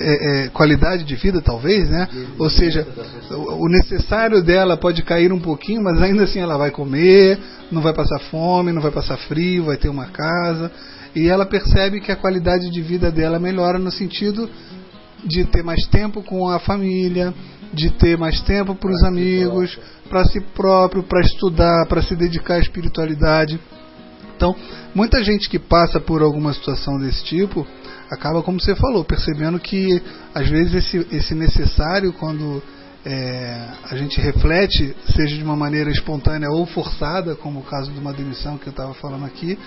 [0.01, 2.07] é, é, qualidade de vida, talvez, né?
[2.37, 2.87] Ou seja,
[3.31, 7.39] o necessário dela pode cair um pouquinho, mas ainda assim ela vai comer,
[7.71, 10.71] não vai passar fome, não vai passar frio, vai ter uma casa,
[11.15, 14.49] e ela percebe que a qualidade de vida dela melhora no sentido
[15.23, 17.33] de ter mais tempo com a família,
[17.73, 19.77] de ter mais tempo para os amigos,
[20.09, 23.59] para si próprio, para estudar, para se dedicar à espiritualidade.
[24.35, 24.55] Então,
[24.95, 27.65] muita gente que passa por alguma situação desse tipo
[28.11, 30.01] acaba, como você falou, percebendo que
[30.33, 32.61] às vezes esse, esse necessário, quando
[33.05, 37.99] é, a gente reflete, seja de uma maneira espontânea ou forçada, como o caso de
[37.99, 39.57] uma demissão que eu estava falando aqui,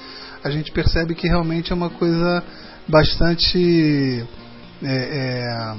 [0.43, 2.45] a gente percebe que realmente é uma coisa
[2.87, 4.25] bastante.
[4.83, 5.77] É, é,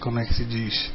[0.00, 0.90] como é que se diz?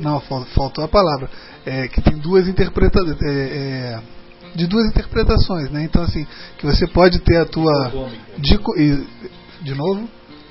[0.00, 1.30] Não, faltou a palavra.
[1.64, 3.16] É, que tem duas interpretações.
[3.22, 4.19] É, é,
[4.54, 5.84] de duas interpretações, né?
[5.84, 6.26] Então assim,
[6.58, 9.06] que você pode ter a tua dico, e,
[9.62, 10.08] de novo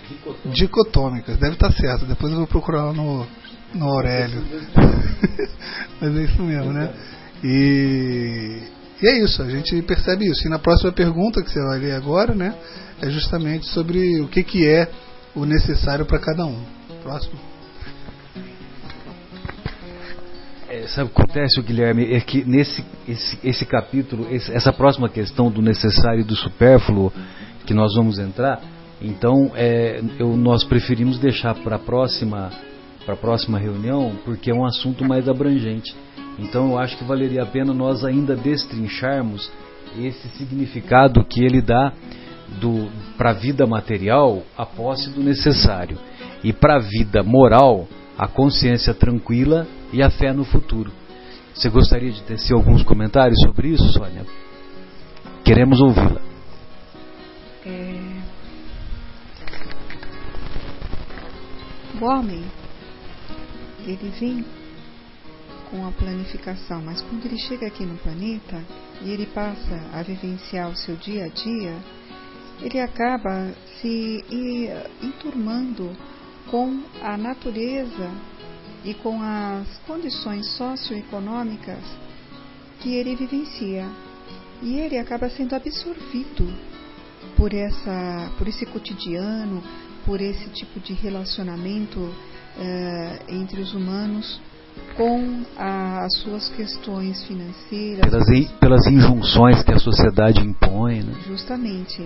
[0.09, 0.53] dicotômicas.
[0.53, 1.37] dicotômicas.
[1.37, 2.05] Deve estar certo.
[2.05, 3.25] Depois eu vou procurar no
[3.73, 4.41] no Aurélio.
[6.01, 6.93] Mas é isso mesmo, né?
[7.43, 8.63] E,
[9.01, 10.47] e é isso, a gente percebe isso.
[10.47, 12.55] E na próxima pergunta que você vai ler agora, né,
[13.01, 14.89] é justamente sobre o que que é
[15.35, 16.61] o necessário para cada um.
[17.03, 17.48] Próximo.
[20.69, 22.13] É, sabe o que acontece, Guilherme?
[22.13, 27.11] É que nesse esse, esse capítulo, esse, essa próxima questão do necessário e do supérfluo
[27.65, 28.61] que nós vamos entrar,
[29.01, 32.51] então é, eu, nós preferimos deixar para a próxima,
[33.03, 35.95] para a próxima reunião, porque é um assunto mais abrangente.
[36.37, 39.51] Então eu acho que valeria a pena nós ainda destrincharmos
[39.97, 41.91] esse significado que ele dá
[43.17, 45.97] para a vida material a posse do necessário
[46.43, 47.87] e para a vida moral
[48.19, 50.91] a consciência tranquila e a fé no futuro.
[51.55, 54.25] Você gostaria de tecer alguns comentários sobre isso, Sônia?
[55.45, 56.21] Queremos ouvi-la.
[57.65, 58.19] É...
[62.01, 62.43] O homem,
[63.87, 64.45] ele vem
[65.71, 68.61] com a planificação, mas quando ele chega aqui no planeta
[69.01, 71.77] e ele passa a vivenciar o seu dia a dia,
[72.61, 74.25] ele acaba se
[75.01, 75.95] enturmando
[76.49, 78.11] com a natureza
[78.83, 81.83] e com as condições socioeconômicas
[82.79, 83.85] que ele vivencia.
[84.61, 86.53] E ele acaba sendo absorvido
[87.37, 89.63] por, essa, por esse cotidiano,
[90.05, 92.13] por esse tipo de relacionamento uh,
[93.29, 94.41] entre os humanos
[94.95, 98.09] com a, as suas questões financeiras.
[98.09, 101.03] Pelas, in, pelas injunções que a sociedade impõe.
[101.03, 101.13] Né?
[101.25, 102.05] Justamente.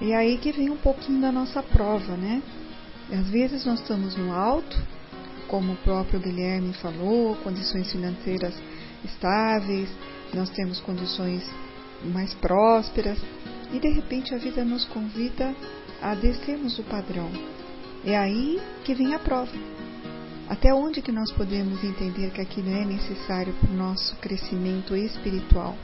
[0.00, 2.42] E aí que vem um pouquinho da nossa prova, né?
[3.12, 4.76] Às vezes nós estamos no alto,
[5.46, 8.54] como o próprio Guilherme falou, condições financeiras
[9.04, 9.88] estáveis,
[10.34, 11.42] nós temos condições
[12.04, 13.18] mais prósperas
[13.72, 15.54] e de repente a vida nos convida
[16.02, 17.30] a descermos o padrão.
[18.04, 19.52] É aí que vem a prova.
[20.48, 25.76] Até onde que nós podemos entender que aquilo é necessário para o nosso crescimento espiritual,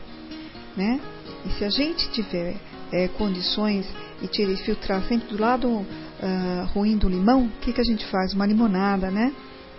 [0.76, 1.00] né?
[1.44, 2.56] E se a gente tiver
[2.92, 3.86] é, condições
[4.20, 5.84] e tirar, filtrar sempre do lado
[6.22, 8.32] uh, ruim do limão, o que, que a gente faz?
[8.32, 9.32] Uma limonada, né?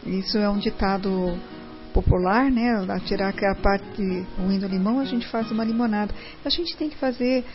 [0.06, 1.38] Isso é um ditado
[1.94, 2.86] popular, né?
[2.90, 4.02] A tirar aquela parte
[4.38, 6.14] ruim do limão, a gente faz uma limonada.
[6.44, 7.46] A gente tem que fazer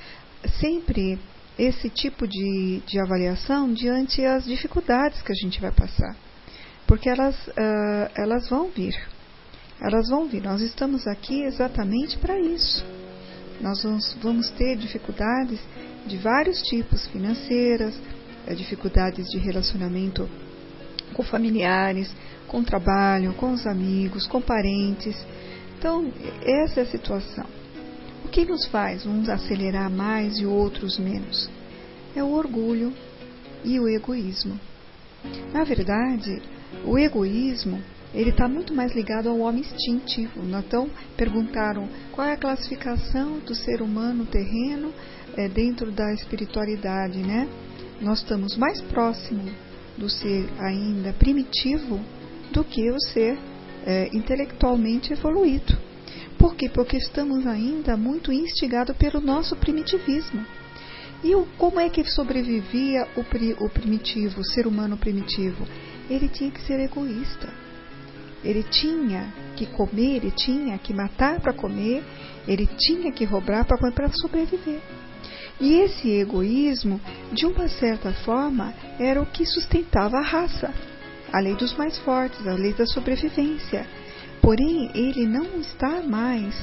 [0.60, 1.18] sempre
[1.58, 6.16] esse tipo de, de avaliação diante as dificuldades que a gente vai passar.
[6.86, 8.96] Porque elas, uh, elas vão vir.
[9.80, 10.42] Elas vão vir.
[10.42, 12.84] Nós estamos aqui exatamente para isso.
[13.60, 15.60] Nós vamos, vamos ter dificuldades
[16.06, 17.94] de vários tipos financeiras,
[18.54, 20.28] dificuldades de relacionamento
[21.12, 22.10] com familiares,
[22.46, 25.16] com trabalho, com os amigos, com parentes.
[25.78, 27.46] Então, essa é a situação.
[28.24, 31.48] O que nos faz uns acelerar mais e outros menos?
[32.14, 32.92] É o orgulho
[33.64, 34.58] e o egoísmo.
[35.52, 36.42] Na verdade,
[36.84, 37.82] o egoísmo
[38.14, 40.40] ele está muito mais ligado ao homem instintivo.
[40.42, 44.92] Então, perguntaram qual é a classificação do ser humano terreno
[45.36, 47.46] é, dentro da espiritualidade, né?
[48.00, 49.50] Nós estamos mais próximo
[49.96, 52.00] do ser ainda primitivo
[52.52, 53.36] do que o ser
[53.84, 55.76] é, intelectualmente evoluído.
[56.38, 56.68] Por quê?
[56.68, 60.46] Porque estamos ainda muito instigados pelo nosso primitivismo.
[61.24, 65.66] E o, como é que sobrevivia o, o primitivo, o ser humano primitivo?
[66.08, 67.52] Ele tinha que ser egoísta.
[68.44, 72.04] Ele tinha que comer, ele tinha que matar para comer,
[72.46, 74.80] ele tinha que roubar para sobreviver.
[75.60, 77.00] E esse egoísmo,
[77.32, 80.72] de uma certa forma, era o que sustentava a raça
[81.32, 83.86] a lei dos mais fortes, a lei da sobrevivência.
[84.40, 86.54] Porém, ele não está mais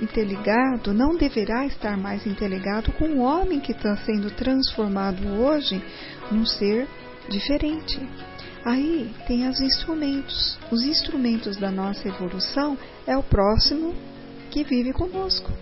[0.00, 5.82] interligado, não deverá estar mais interligado com o homem que está sendo transformado hoje
[6.30, 6.88] num ser
[7.28, 8.00] diferente.
[8.64, 10.58] Aí tem os instrumentos.
[10.70, 13.94] Os instrumentos da nossa evolução é o próximo
[14.50, 15.52] que vive conosco.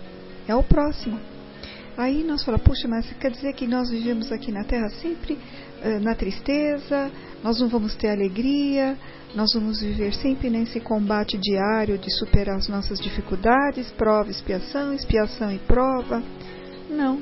[0.47, 1.32] É o próximo.
[1.95, 5.99] Aí nós falamos, puxa, mas quer dizer que nós vivemos aqui na Terra sempre uh,
[6.01, 7.11] na tristeza,
[7.43, 8.97] nós não vamos ter alegria,
[9.35, 15.51] nós vamos viver sempre nesse combate diário de superar as nossas dificuldades, prova, expiação, expiação
[15.51, 16.21] e prova.
[16.89, 17.21] Não.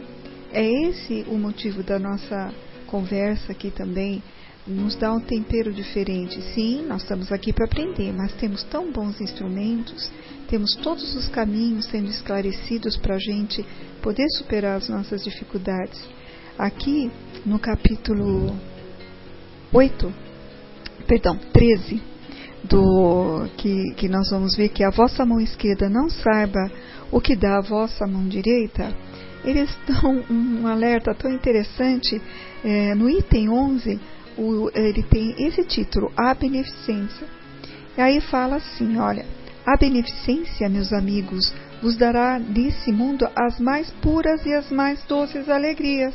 [0.54, 2.54] É esse o motivo da nossa
[2.88, 4.22] conversa aqui também.
[4.68, 6.40] Nos dá um tempero diferente.
[6.54, 10.12] Sim, nós estamos aqui para aprender, mas temos tão bons instrumentos,
[10.48, 13.66] temos todos os caminhos sendo esclarecidos para a gente
[14.02, 16.04] poder superar as nossas dificuldades.
[16.58, 17.12] Aqui
[17.46, 18.56] no capítulo
[19.72, 20.14] 8,
[21.08, 22.02] perdão, 13,
[22.64, 26.72] do que, que nós vamos ver que a vossa mão esquerda não saiba
[27.12, 28.94] o que dá a vossa mão direita,
[29.44, 32.22] eles dão um alerta tão interessante.
[32.64, 34.00] É, no item 11,
[34.38, 37.28] o, ele tem esse título, A Beneficência.
[37.98, 39.26] E aí fala assim: olha,
[39.66, 45.50] a beneficência, meus amigos, vos dará nesse mundo as mais puras e as mais doces
[45.50, 46.14] alegrias.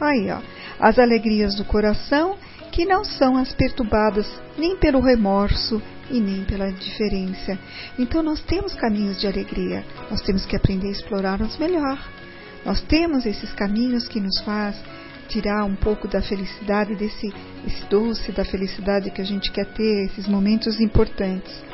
[0.00, 0.40] Aí, ó,
[0.78, 2.36] as alegrias do coração
[2.70, 5.80] que não são as perturbadas nem pelo remorso
[6.10, 7.58] e nem pela diferença.
[7.98, 11.98] Então nós temos caminhos de alegria, nós temos que aprender a explorá-los melhor.
[12.64, 14.76] Nós temos esses caminhos que nos faz
[15.28, 17.32] tirar um pouco da felicidade, desse
[17.66, 21.64] esse doce da felicidade que a gente quer ter, esses momentos importantes.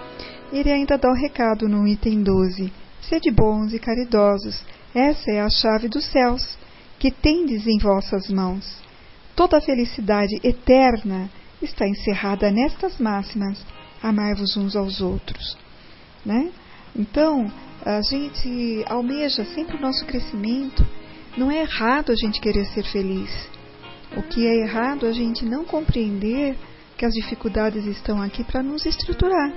[0.53, 2.73] Ele ainda dá o recado no item 12:
[3.09, 6.57] Sede bons e caridosos, essa é a chave dos céus,
[6.99, 8.81] que tendes em vossas mãos.
[9.35, 11.31] Toda a felicidade eterna
[11.61, 13.65] está encerrada nestas máximas:
[14.03, 15.57] amai-vos uns aos outros.
[16.25, 16.53] Né?
[16.95, 17.51] Então,
[17.85, 20.87] a gente almeja sempre o nosso crescimento.
[21.37, 23.31] Não é errado a gente querer ser feliz.
[24.17, 26.57] O que é errado é a gente não compreender
[26.97, 29.53] que as dificuldades estão aqui para nos estruturar.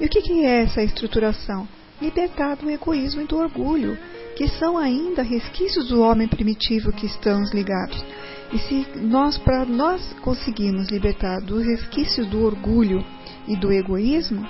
[0.00, 1.68] E o que, que é essa estruturação?
[2.02, 3.96] Libertar do egoísmo e do orgulho,
[4.34, 8.04] que são ainda resquícios do homem primitivo que estamos ligados.
[8.52, 13.04] E se nós, para nós conseguirmos libertar dos resquícios do orgulho
[13.46, 14.44] e do egoísmo,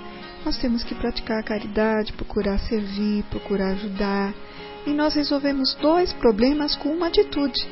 [0.46, 4.32] nós temos que praticar a caridade, procurar servir, procurar ajudar.
[4.86, 7.68] E nós resolvemos dois problemas com uma atitude.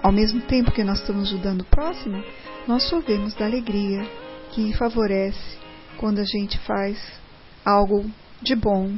[0.00, 2.22] Ao mesmo tempo que nós estamos ajudando o próximo,
[2.68, 4.08] nós sorvemos da alegria
[4.52, 5.58] que favorece
[5.98, 6.96] quando a gente faz
[7.64, 8.08] algo
[8.40, 8.96] de bom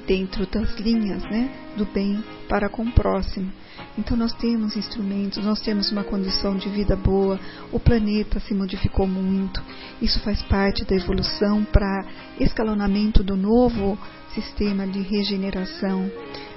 [0.00, 3.52] dentro das linhas né, do bem para com o próximo.
[3.98, 7.38] Então nós temos instrumentos, nós temos uma condição de vida boa,
[7.72, 9.62] o planeta se modificou muito.
[10.00, 12.04] Isso faz parte da evolução para
[12.38, 13.98] escalonamento do novo
[14.34, 16.10] sistema de regeneração.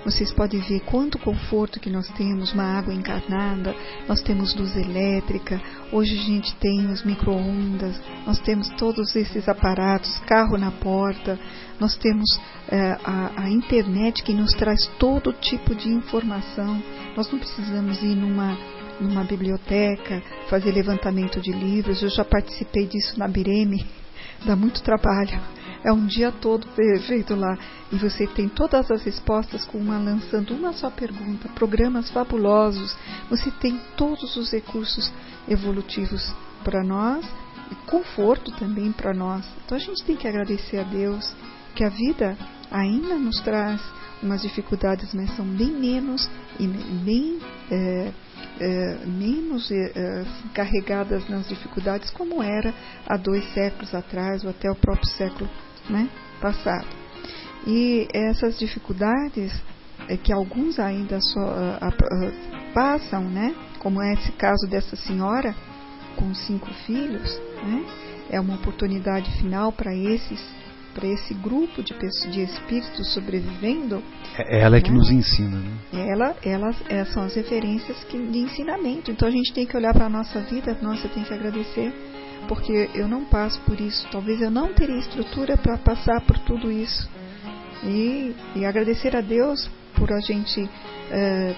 [0.05, 3.73] vocês podem ver quanto conforto que nós temos, uma água encarnada,
[4.07, 5.61] nós temos luz elétrica,
[5.93, 11.39] hoje a gente tem os micro-ondas, nós temos todos esses aparatos, carro na porta,
[11.79, 12.39] nós temos
[12.69, 16.81] é, a, a internet que nos traz todo tipo de informação.
[17.15, 18.57] Nós não precisamos ir numa
[18.99, 22.01] numa biblioteca, fazer levantamento de livros.
[22.01, 23.85] Eu já participei disso na Bireme,
[24.45, 25.39] dá muito trabalho.
[25.83, 26.65] É um dia todo
[27.05, 27.57] feito lá
[27.91, 32.95] e você tem todas as respostas com uma lançando uma só pergunta, programas fabulosos.
[33.29, 35.11] Você tem todos os recursos
[35.45, 36.33] evolutivos
[36.63, 37.25] para nós
[37.69, 39.45] e conforto também para nós.
[39.65, 41.29] Então a gente tem que agradecer a Deus
[41.75, 42.37] que a vida
[42.71, 43.81] ainda nos traz
[44.21, 46.29] umas dificuldades, mas são bem menos
[46.59, 47.39] e bem
[47.69, 48.11] é,
[48.59, 52.73] é, menos é, carregadas nas dificuldades como era
[53.05, 55.49] há dois séculos atrás ou até o próprio século
[55.89, 56.09] né,
[56.39, 56.87] passado.
[57.67, 59.53] E essas dificuldades
[60.09, 65.55] é que alguns ainda só uh, uh, passam, né, como é esse caso dessa senhora
[66.15, 67.85] com cinco filhos, né,
[68.29, 70.39] é uma oportunidade final para esses
[70.93, 74.03] para esse grupo de, pessoas, de espíritos sobrevivendo.
[74.37, 74.97] É ela é que né?
[74.97, 75.77] nos ensina, né?
[75.91, 79.11] Ela, elas é, são as referências que, de ensinamento.
[79.11, 81.93] Então a gente tem que olhar para a nossa vida, nossa, tem que agradecer,
[82.47, 84.07] porque eu não passo por isso.
[84.11, 87.09] Talvez eu não teria estrutura para passar por tudo isso.
[87.83, 90.69] E, e, agradecer a Deus por a gente
[91.11, 91.55] é,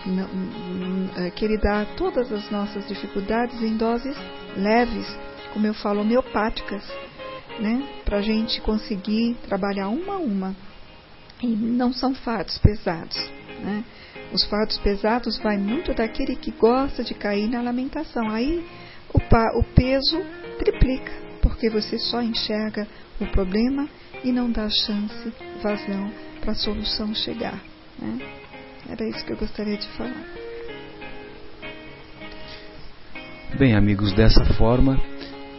[1.18, 4.18] é, querer dar todas as nossas dificuldades em doses
[4.58, 5.06] leves,
[5.54, 6.84] como eu falo, homeopáticas
[7.60, 7.88] né?
[8.04, 10.56] Para a gente conseguir trabalhar uma a uma.
[11.42, 13.18] E não são fardos pesados,
[13.60, 13.84] né?
[14.32, 18.30] Os fardos pesados vai muito daquele que gosta de cair na lamentação.
[18.30, 18.66] Aí
[19.14, 19.20] o,
[19.60, 20.22] o peso
[20.58, 21.12] triplica,
[21.42, 22.88] porque você só enxerga
[23.20, 23.88] o problema
[24.24, 26.12] e não dá chance, vazão
[26.42, 27.62] para a solução chegar.
[28.00, 28.20] Né?
[28.90, 30.26] Era isso que eu gostaria de falar.
[33.58, 35.00] Bem, amigos, dessa forma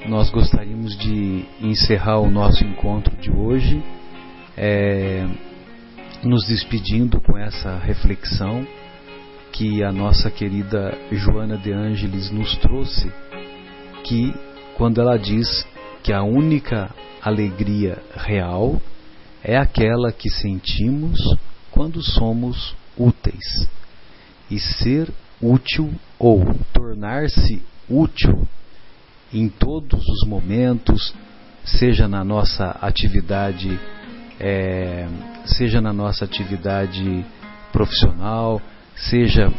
[0.08, 3.82] nós gostaríamos de encerrar o nosso encontro de hoje,
[4.56, 5.26] é,
[6.22, 8.66] nos despedindo com essa reflexão
[9.52, 13.10] que a nossa querida Joana de Ângeles nos trouxe,
[14.04, 14.32] que
[14.76, 15.66] quando ela diz
[16.02, 18.80] que a única alegria real
[19.42, 21.18] é aquela que sentimos
[21.70, 23.68] quando somos úteis.
[24.48, 25.10] E ser
[25.42, 28.46] útil ou tornar-se útil
[29.32, 31.14] em todos os momentos,
[31.64, 33.78] seja na nossa atividade,
[34.38, 35.08] é,
[35.44, 37.24] seja na nossa atividade
[37.72, 38.60] profissional,
[38.94, 39.52] seja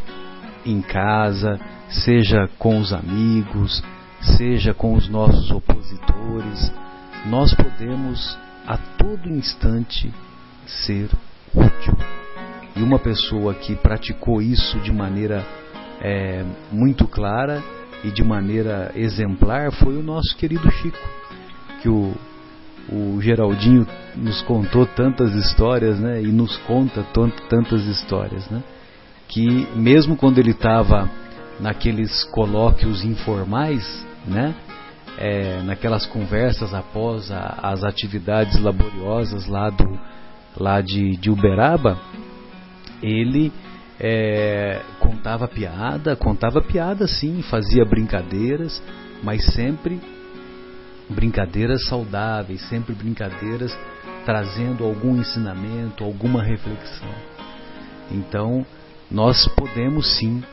[0.65, 3.83] em casa, seja com os amigos,
[4.21, 6.71] seja com os nossos opositores,
[7.25, 10.13] nós podemos a todo instante
[10.65, 11.09] ser
[11.53, 11.97] útil.
[12.75, 15.45] E uma pessoa que praticou isso de maneira
[16.01, 17.63] é, muito clara
[18.03, 20.97] e de maneira exemplar foi o nosso querido Chico,
[21.81, 22.13] que o,
[22.89, 27.03] o Geraldinho nos contou tantas histórias, né, e nos conta
[27.49, 28.63] tantas histórias, né,
[29.27, 31.09] que mesmo quando ele estava
[31.59, 34.55] naqueles colóquios informais, né,
[35.17, 39.99] é, naquelas conversas após a, as atividades laboriosas lá do
[40.59, 41.99] lá de, de Uberaba,
[43.01, 43.51] ele
[43.99, 48.81] é, contava piada, contava piada sim, fazia brincadeiras,
[49.23, 49.99] mas sempre
[51.09, 53.77] brincadeiras saudáveis, sempre brincadeiras
[54.25, 57.09] trazendo algum ensinamento, alguma reflexão.
[58.11, 58.65] Então,
[59.09, 60.43] nós podemos sim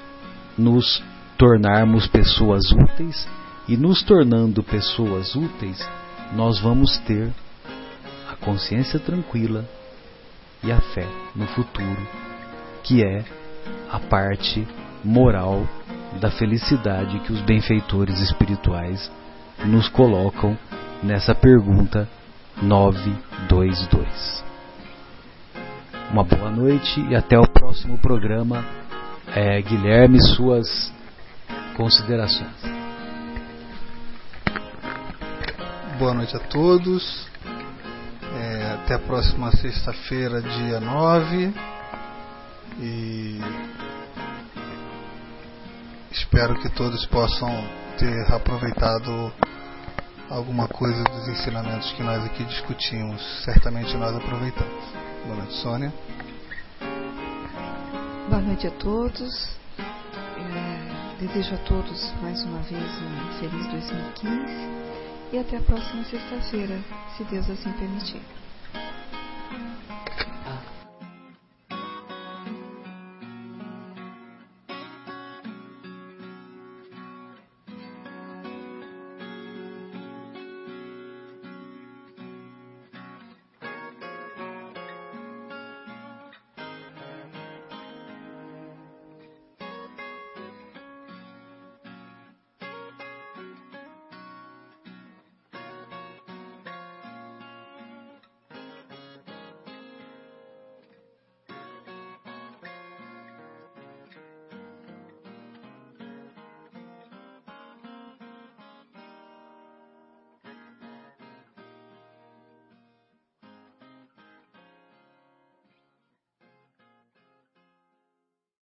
[0.57, 1.03] nos
[1.37, 3.29] tornarmos pessoas úteis
[3.69, 5.87] e nos tornando pessoas úteis,
[6.33, 7.33] nós vamos ter
[8.31, 9.69] a consciência tranquila
[10.62, 12.34] e a fé no futuro
[12.85, 13.24] que é
[13.90, 14.66] a parte
[15.02, 15.66] moral
[16.20, 19.11] da felicidade que os benfeitores espirituais
[19.65, 20.56] nos colocam
[21.02, 22.09] nessa pergunta
[22.62, 24.44] 922.
[26.11, 28.65] Uma boa noite e até o próximo programa.
[29.35, 30.93] É, Guilherme, suas
[31.77, 32.62] considerações.
[35.98, 37.27] Boa noite a todos.
[38.36, 41.73] É, até a próxima sexta-feira, dia 9
[42.78, 43.40] e
[46.10, 47.48] espero que todos possam
[47.98, 49.32] ter aproveitado
[50.30, 53.22] alguma coisa dos ensinamentos que nós aqui discutimos.
[53.44, 54.84] Certamente nós aproveitamos.
[55.24, 55.94] Boa noite, Sônia.
[58.28, 59.51] Boa noite a todos.
[59.78, 64.84] É, desejo a todos mais uma vez um feliz 2015
[65.32, 66.78] e até a próxima sexta-feira,
[67.16, 68.22] se Deus assim permitir.